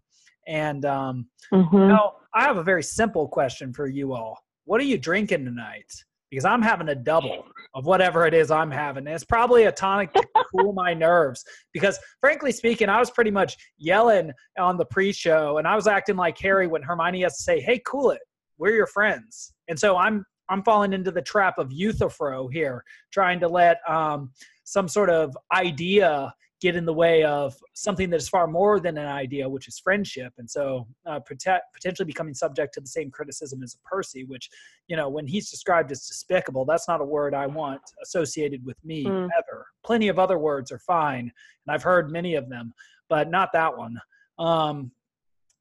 [0.47, 1.77] and um, mm-hmm.
[1.77, 4.39] you know, I have a very simple question for you all.
[4.65, 5.91] What are you drinking tonight?
[6.31, 7.45] Because I'm having a double
[7.75, 9.07] of whatever it is I'm having.
[9.07, 10.23] And it's probably a tonic to
[10.55, 11.45] cool my nerves.
[11.73, 16.17] Because frankly speaking, I was pretty much yelling on the pre-show, and I was acting
[16.17, 18.21] like Harry when Hermione has to say, "Hey, cool it.
[18.59, 23.41] We're your friends." And so I'm I'm falling into the trap of Euthyphro here, trying
[23.41, 24.33] to let um,
[24.65, 28.99] some sort of idea get in the way of something that is far more than
[28.99, 30.33] an idea, which is friendship.
[30.37, 34.51] And so uh, potentially becoming subject to the same criticism as a Percy, which,
[34.87, 38.77] you know, when he's described as despicable, that's not a word I want associated with
[38.85, 39.29] me mm.
[39.39, 39.67] ever.
[39.85, 41.33] Plenty of other words are fine,
[41.67, 42.75] and I've heard many of them,
[43.09, 43.99] but not that one.
[44.39, 44.93] Um,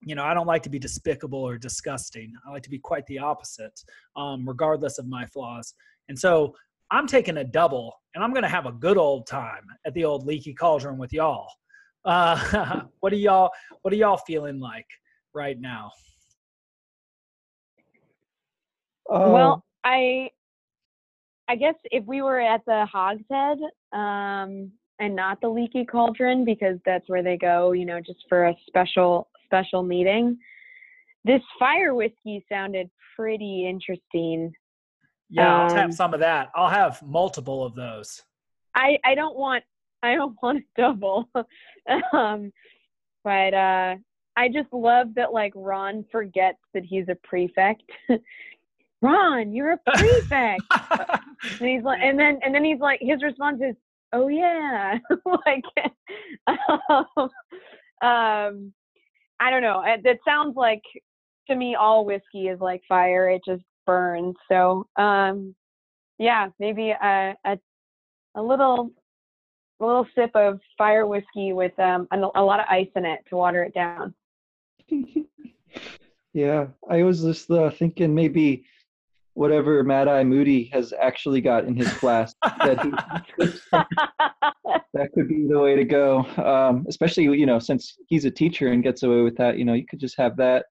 [0.02, 2.34] you know, I don't like to be despicable or disgusting.
[2.45, 3.80] I like to be quite the opposite,
[4.16, 5.74] um, regardless of my flaws.
[6.08, 6.56] And so
[6.91, 10.06] I'm taking a double and I'm going to have a good old time at the
[10.06, 11.47] old leaky cauldron with y'all.
[12.06, 14.88] Uh, what are y'all, what are y'all feeling like
[15.34, 15.91] right now?
[19.12, 20.30] Uh, well, I,
[21.47, 23.58] I guess if we were at the Hogshead,
[23.91, 28.47] um, and not the leaky cauldron because that's where they go, you know, just for
[28.47, 30.38] a special special meeting.
[31.26, 34.54] This fire whiskey sounded pretty interesting.
[35.30, 36.50] Yeah, I'll have um, some of that.
[36.56, 38.22] I'll have multiple of those.
[38.76, 39.64] I I don't want
[40.04, 41.30] I don't want a double.
[42.14, 42.52] um,
[43.24, 43.95] but uh,
[44.38, 47.84] I just love that like Ron forgets that he's a prefect.
[49.02, 50.62] Ron, you're a prefect.
[50.72, 53.76] and he's like, and then and then he's like, his response is,
[54.14, 54.97] "Oh yeah,"
[55.45, 55.64] like,
[58.02, 58.74] um,
[59.40, 59.84] I don't know.
[59.86, 60.82] It, it sounds like
[61.48, 63.30] to me all whiskey is like fire.
[63.30, 64.36] It just burns.
[64.52, 65.56] So um,
[66.18, 67.58] yeah, maybe a, a
[68.36, 68.92] a little
[69.80, 73.20] a little sip of fire whiskey with um, a, a lot of ice in it
[73.30, 74.14] to water it down.
[76.34, 78.66] yeah, I was just uh, thinking maybe
[79.34, 82.34] whatever Mad Eye Moody has actually got in his class.
[82.44, 82.92] that, he,
[84.94, 86.20] that could be the way to go.
[86.44, 89.58] Um, especially you know since he's a teacher and gets away with that.
[89.58, 90.66] You know you could just have that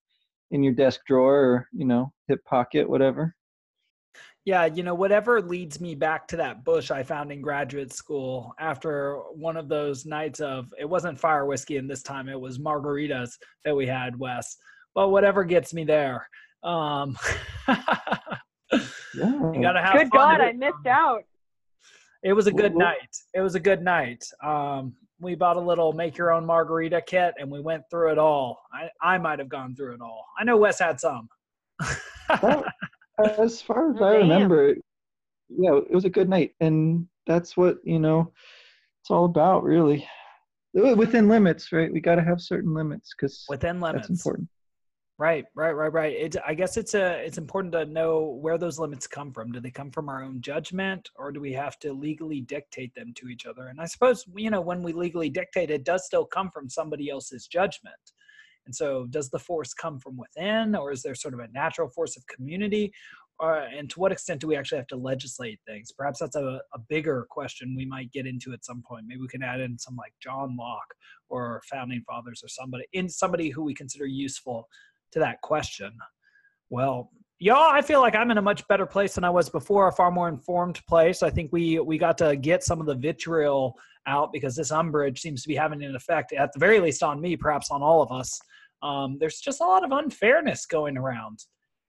[0.51, 3.35] in your desk drawer or you know hip pocket, whatever.
[4.45, 8.55] Yeah, you know, whatever leads me back to that bush I found in graduate school
[8.59, 12.59] after one of those nights of it wasn't fire whiskey and this time it was
[12.59, 13.33] margaritas
[13.67, 14.57] that we had, Wes.
[14.95, 16.27] But whatever gets me there.
[16.63, 17.19] Um,
[18.73, 19.53] Yeah.
[19.53, 21.25] You gotta have good God, I missed out.
[22.23, 23.17] It was a good night.
[23.35, 24.25] It was a good night.
[24.43, 28.19] Um, we bought a little make your own margarita kit and we went through it
[28.19, 28.63] all.
[28.73, 30.25] I, I might have gone through it all.
[30.39, 31.29] I know Wes had some.
[32.43, 32.65] well,
[33.39, 34.75] as far as oh, I remember,
[35.49, 36.55] yeah, it was a good night.
[36.61, 38.33] And that's what, you know,
[39.03, 40.07] it's all about, really.
[40.73, 41.93] within limits, right?
[41.93, 44.09] We got to have certain limits because within limits.
[44.09, 44.49] That's important.
[45.19, 46.13] Right, right, right, right.
[46.15, 49.51] It, I guess it's a it's important to know where those limits come from.
[49.51, 53.13] Do they come from our own judgment, or do we have to legally dictate them
[53.17, 53.67] to each other?
[53.67, 57.11] And I suppose you know when we legally dictate, it does still come from somebody
[57.11, 57.97] else's judgment.
[58.67, 61.89] And so, does the force come from within, or is there sort of a natural
[61.89, 62.93] force of community?
[63.43, 65.91] Uh, and to what extent do we actually have to legislate things?
[65.93, 69.07] Perhaps that's a, a bigger question we might get into at some point.
[69.07, 70.95] Maybe we can add in some like John Locke
[71.29, 74.69] or founding fathers or somebody in somebody who we consider useful
[75.13, 75.93] to that question.
[76.71, 79.89] Well, y'all, I feel like I'm in a much better place than I was before,
[79.89, 81.23] a far more informed place.
[81.23, 83.75] I think we we got to get some of the vitriol
[84.07, 87.21] out because this umbrage seems to be having an effect, at the very least on
[87.21, 88.41] me, perhaps on all of us.
[88.83, 91.41] Um, there's just a lot of unfairness going around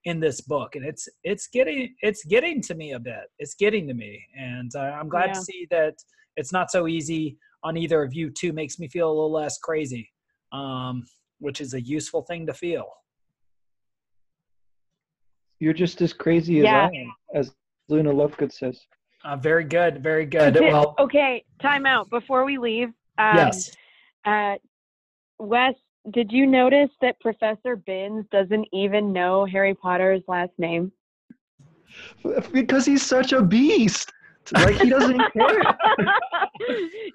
[0.04, 3.24] in this book, and it's it's getting it's getting to me a bit.
[3.38, 5.32] It's getting to me, and uh, I'm glad yeah.
[5.34, 5.94] to see that
[6.36, 8.52] it's not so easy on either of you two.
[8.52, 10.10] Makes me feel a little less crazy,
[10.52, 11.04] um,
[11.38, 12.86] which is a useful thing to feel.
[15.60, 16.66] You're just as crazy as.
[16.66, 17.52] I am, as
[17.88, 18.80] Luna Lovegood says.
[19.24, 20.56] Uh, very good, very good.
[20.56, 22.88] Okay, well, okay, time out before we leave.
[23.18, 23.70] Um, yes.
[24.24, 24.54] Uh,
[25.38, 25.74] Wes,
[26.10, 30.90] did you notice that Professor Binns doesn't even know Harry Potter's last name?
[32.52, 34.10] Because he's such a beast.
[34.52, 35.62] Like he doesn't care.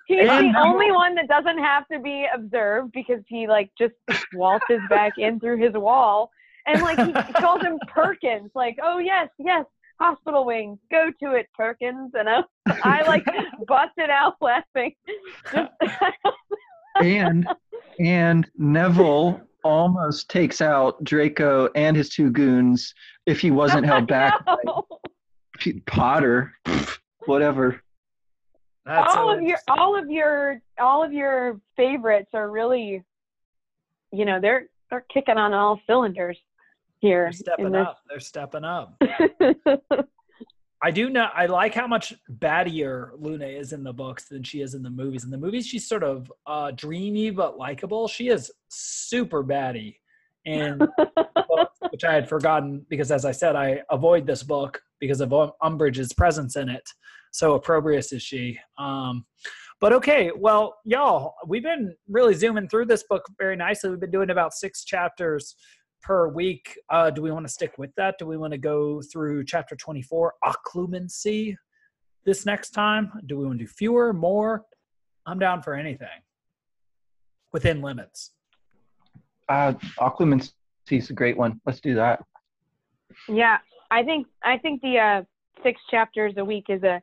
[0.08, 3.96] he's and the only one that doesn't have to be observed because he like just
[4.34, 6.30] waltzes back in through his wall
[6.66, 9.66] and like he calls him Perkins, like, oh yes, yes,
[10.00, 12.12] hospital wings, go to it, Perkins.
[12.14, 12.44] And I,
[12.84, 13.26] I like
[13.68, 14.94] busted out laughing.
[16.96, 17.48] and
[18.00, 22.94] and Neville almost takes out Draco and his two goons
[23.26, 24.58] if he wasn't held back by
[25.86, 26.54] Potter.
[27.26, 27.82] Whatever.
[28.86, 33.04] That's all of your all of your all of your favorites are really
[34.12, 36.38] you know they're they're kicking on all cylinders
[37.00, 37.26] here.
[37.26, 38.00] They're stepping up.
[38.10, 39.02] They're stepping up.
[40.84, 41.30] I do know.
[41.34, 44.90] I like how much battier Luna is in the books than she is in the
[44.90, 45.24] movies.
[45.24, 48.08] In the movies, she's sort of uh, dreamy but likable.
[48.08, 50.00] She is super batty,
[50.46, 50.88] and
[51.90, 55.30] which I had forgotten because, as I said, I avoid this book because of
[55.64, 56.88] Umbridge's presence in it.
[57.32, 58.60] So opprobrious is she.
[58.78, 59.26] Um,
[59.82, 63.90] but okay, well, y'all, we've been really zooming through this book very nicely.
[63.90, 65.56] We've been doing about six chapters
[66.06, 66.78] per week.
[66.90, 68.18] Uh, do we want to stick with that?
[68.20, 71.56] Do we want to go through chapter 24, occlumency,
[72.26, 73.12] this next time?
[73.26, 74.64] Do we want to do fewer, more?
[75.26, 76.08] I'm down for anything
[77.52, 78.32] within limits.
[79.50, 80.52] Uh, occlumency
[80.92, 81.60] is a great one.
[81.66, 82.24] Let's do that.
[83.28, 83.58] Yeah,
[83.90, 85.24] I think I think the uh,
[85.64, 87.02] six chapters a week is a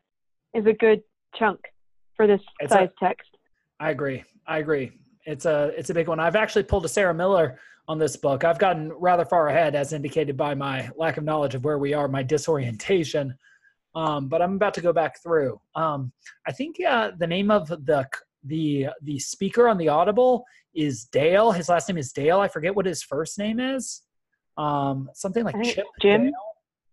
[0.54, 1.02] is a good
[1.36, 1.60] chunk
[2.16, 3.28] for this it's size a, text.
[3.80, 4.22] I agree.
[4.46, 4.92] I agree.
[5.24, 6.20] It's a it's a big one.
[6.20, 8.44] I've actually pulled a Sarah Miller on this book.
[8.44, 11.94] I've gotten rather far ahead, as indicated by my lack of knowledge of where we
[11.94, 13.34] are, my disorientation.
[13.94, 15.60] Um, but I'm about to go back through.
[15.74, 16.12] Um,
[16.46, 18.06] I think uh, the name of the
[18.44, 21.52] the the speaker on the Audible is Dale.
[21.52, 22.40] His last name is Dale.
[22.40, 24.02] I forget what his first name is.
[24.56, 26.24] Um, something like Chip Jim.
[26.24, 26.32] Dale.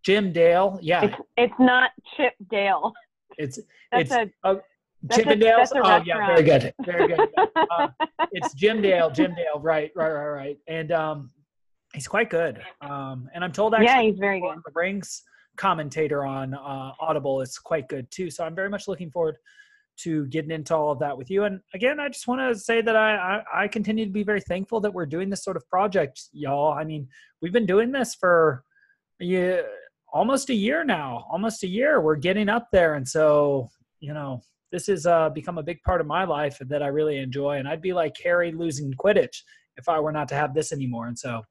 [0.04, 0.80] Jim Dale.
[0.82, 1.06] Yeah.
[1.06, 2.94] It's, it's not Chip Dale.
[3.38, 3.60] It's
[3.92, 4.60] That's it's a, a
[5.08, 5.70] Chippendales.
[5.76, 7.20] oh yeah, very good, very good.
[7.56, 7.88] uh,
[8.32, 9.10] it's Jim Dale.
[9.10, 9.60] Jim Dale.
[9.60, 10.58] Right, right, right, right.
[10.68, 11.32] And um,
[11.94, 12.62] he's quite good.
[12.82, 14.58] Um, and I'm told actually, yeah, he's very good.
[14.66, 15.24] The Rings
[15.58, 18.30] commentator on uh, Audible is quite good too.
[18.30, 19.38] So I'm very much looking forward
[20.00, 21.44] to getting into all of that with you.
[21.44, 24.42] And again, I just want to say that I, I, I continue to be very
[24.42, 26.74] thankful that we're doing this sort of project, y'all.
[26.74, 27.08] I mean,
[27.42, 28.64] we've been doing this for
[29.20, 29.62] yeah,
[30.14, 31.26] almost a year now.
[31.30, 32.02] Almost a year.
[32.02, 33.70] We're getting up there, and so
[34.00, 34.42] you know
[34.72, 37.58] this has uh, become a big part of my life that I really enjoy.
[37.58, 39.42] And I'd be like Harry losing Quidditch
[39.78, 41.08] if I were not to have this anymore.
[41.08, 41.42] And so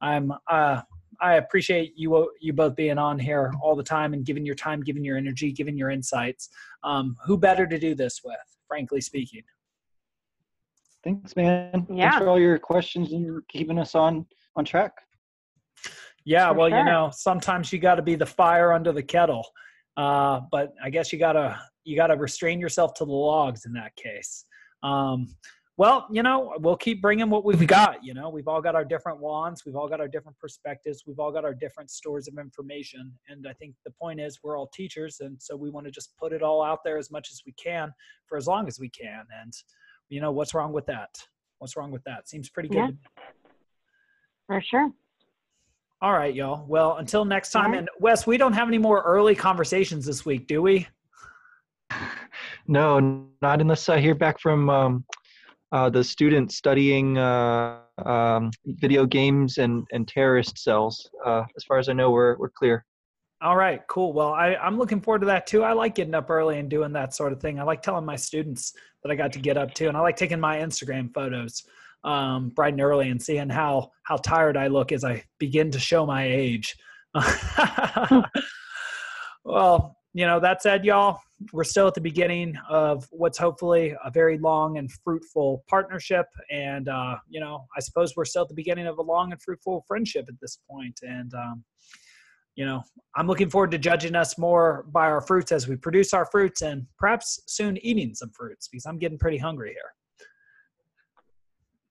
[0.00, 0.82] I'm uh,
[1.20, 4.82] I appreciate you you both being on here all the time and giving your time,
[4.82, 6.48] giving your energy, giving your insights.
[6.82, 9.42] Um, who better to do this with, frankly speaking?
[11.04, 11.86] Thanks, man.
[11.90, 12.10] Yeah.
[12.10, 14.92] Thanks for all your questions and keeping us on on track.
[16.24, 16.78] Yeah, for well, sure.
[16.78, 19.44] you know, sometimes you got to be the fire under the kettle.
[19.96, 23.94] Uh, but I guess you gotta you gotta restrain yourself to the logs in that
[23.96, 24.44] case.
[24.82, 25.34] Um,
[25.78, 28.04] well, you know, we'll keep bringing what we've got.
[28.04, 31.18] You know, we've all got our different wands, we've all got our different perspectives, we've
[31.18, 33.12] all got our different stores of information.
[33.28, 36.16] And I think the point is, we're all teachers, and so we want to just
[36.18, 37.92] put it all out there as much as we can
[38.26, 39.24] for as long as we can.
[39.40, 39.52] And
[40.08, 41.10] you know, what's wrong with that?
[41.58, 42.28] What's wrong with that?
[42.28, 42.98] Seems pretty good.
[43.16, 43.22] Yeah.
[44.46, 44.90] For sure.
[46.02, 46.66] All right, y'all.
[46.66, 47.70] Well, until next time.
[47.70, 47.78] Right.
[47.78, 50.88] And Wes, we don't have any more early conversations this week, do we?
[52.68, 55.04] No, not unless I hear back from um,
[55.72, 61.10] uh, the student studying uh, um, video games and, and terrorist cells.
[61.26, 62.84] Uh, as far as I know, we're, we're clear.
[63.42, 64.12] All right, cool.
[64.12, 65.64] Well, I, I'm looking forward to that too.
[65.64, 67.58] I like getting up early and doing that sort of thing.
[67.58, 68.72] I like telling my students
[69.02, 71.64] that I got to get up too, and I like taking my Instagram photos
[72.04, 75.78] um, bright and early and seeing how how tired I look as I begin to
[75.78, 76.76] show my age.
[79.44, 81.20] well, you know, that said, y'all,
[81.52, 86.26] we're still at the beginning of what's hopefully a very long and fruitful partnership.
[86.50, 89.40] And, uh, you know, I suppose we're still at the beginning of a long and
[89.40, 91.00] fruitful friendship at this point.
[91.02, 91.64] And, um,
[92.54, 92.82] you know,
[93.16, 96.60] I'm looking forward to judging us more by our fruits as we produce our fruits
[96.60, 99.92] and perhaps soon eating some fruits because I'm getting pretty hungry here.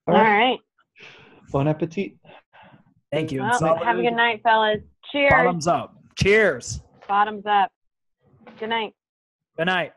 [0.08, 0.60] All right.
[1.52, 2.14] Bon appetit.
[3.12, 3.42] Thank you.
[3.42, 4.80] Well, have a good night, fellas.
[5.12, 5.32] Cheers.
[5.32, 5.96] Bottoms up.
[6.16, 6.82] Cheers.
[7.08, 7.72] Bottoms up.
[8.60, 8.94] Good night.
[9.58, 9.92] Good night.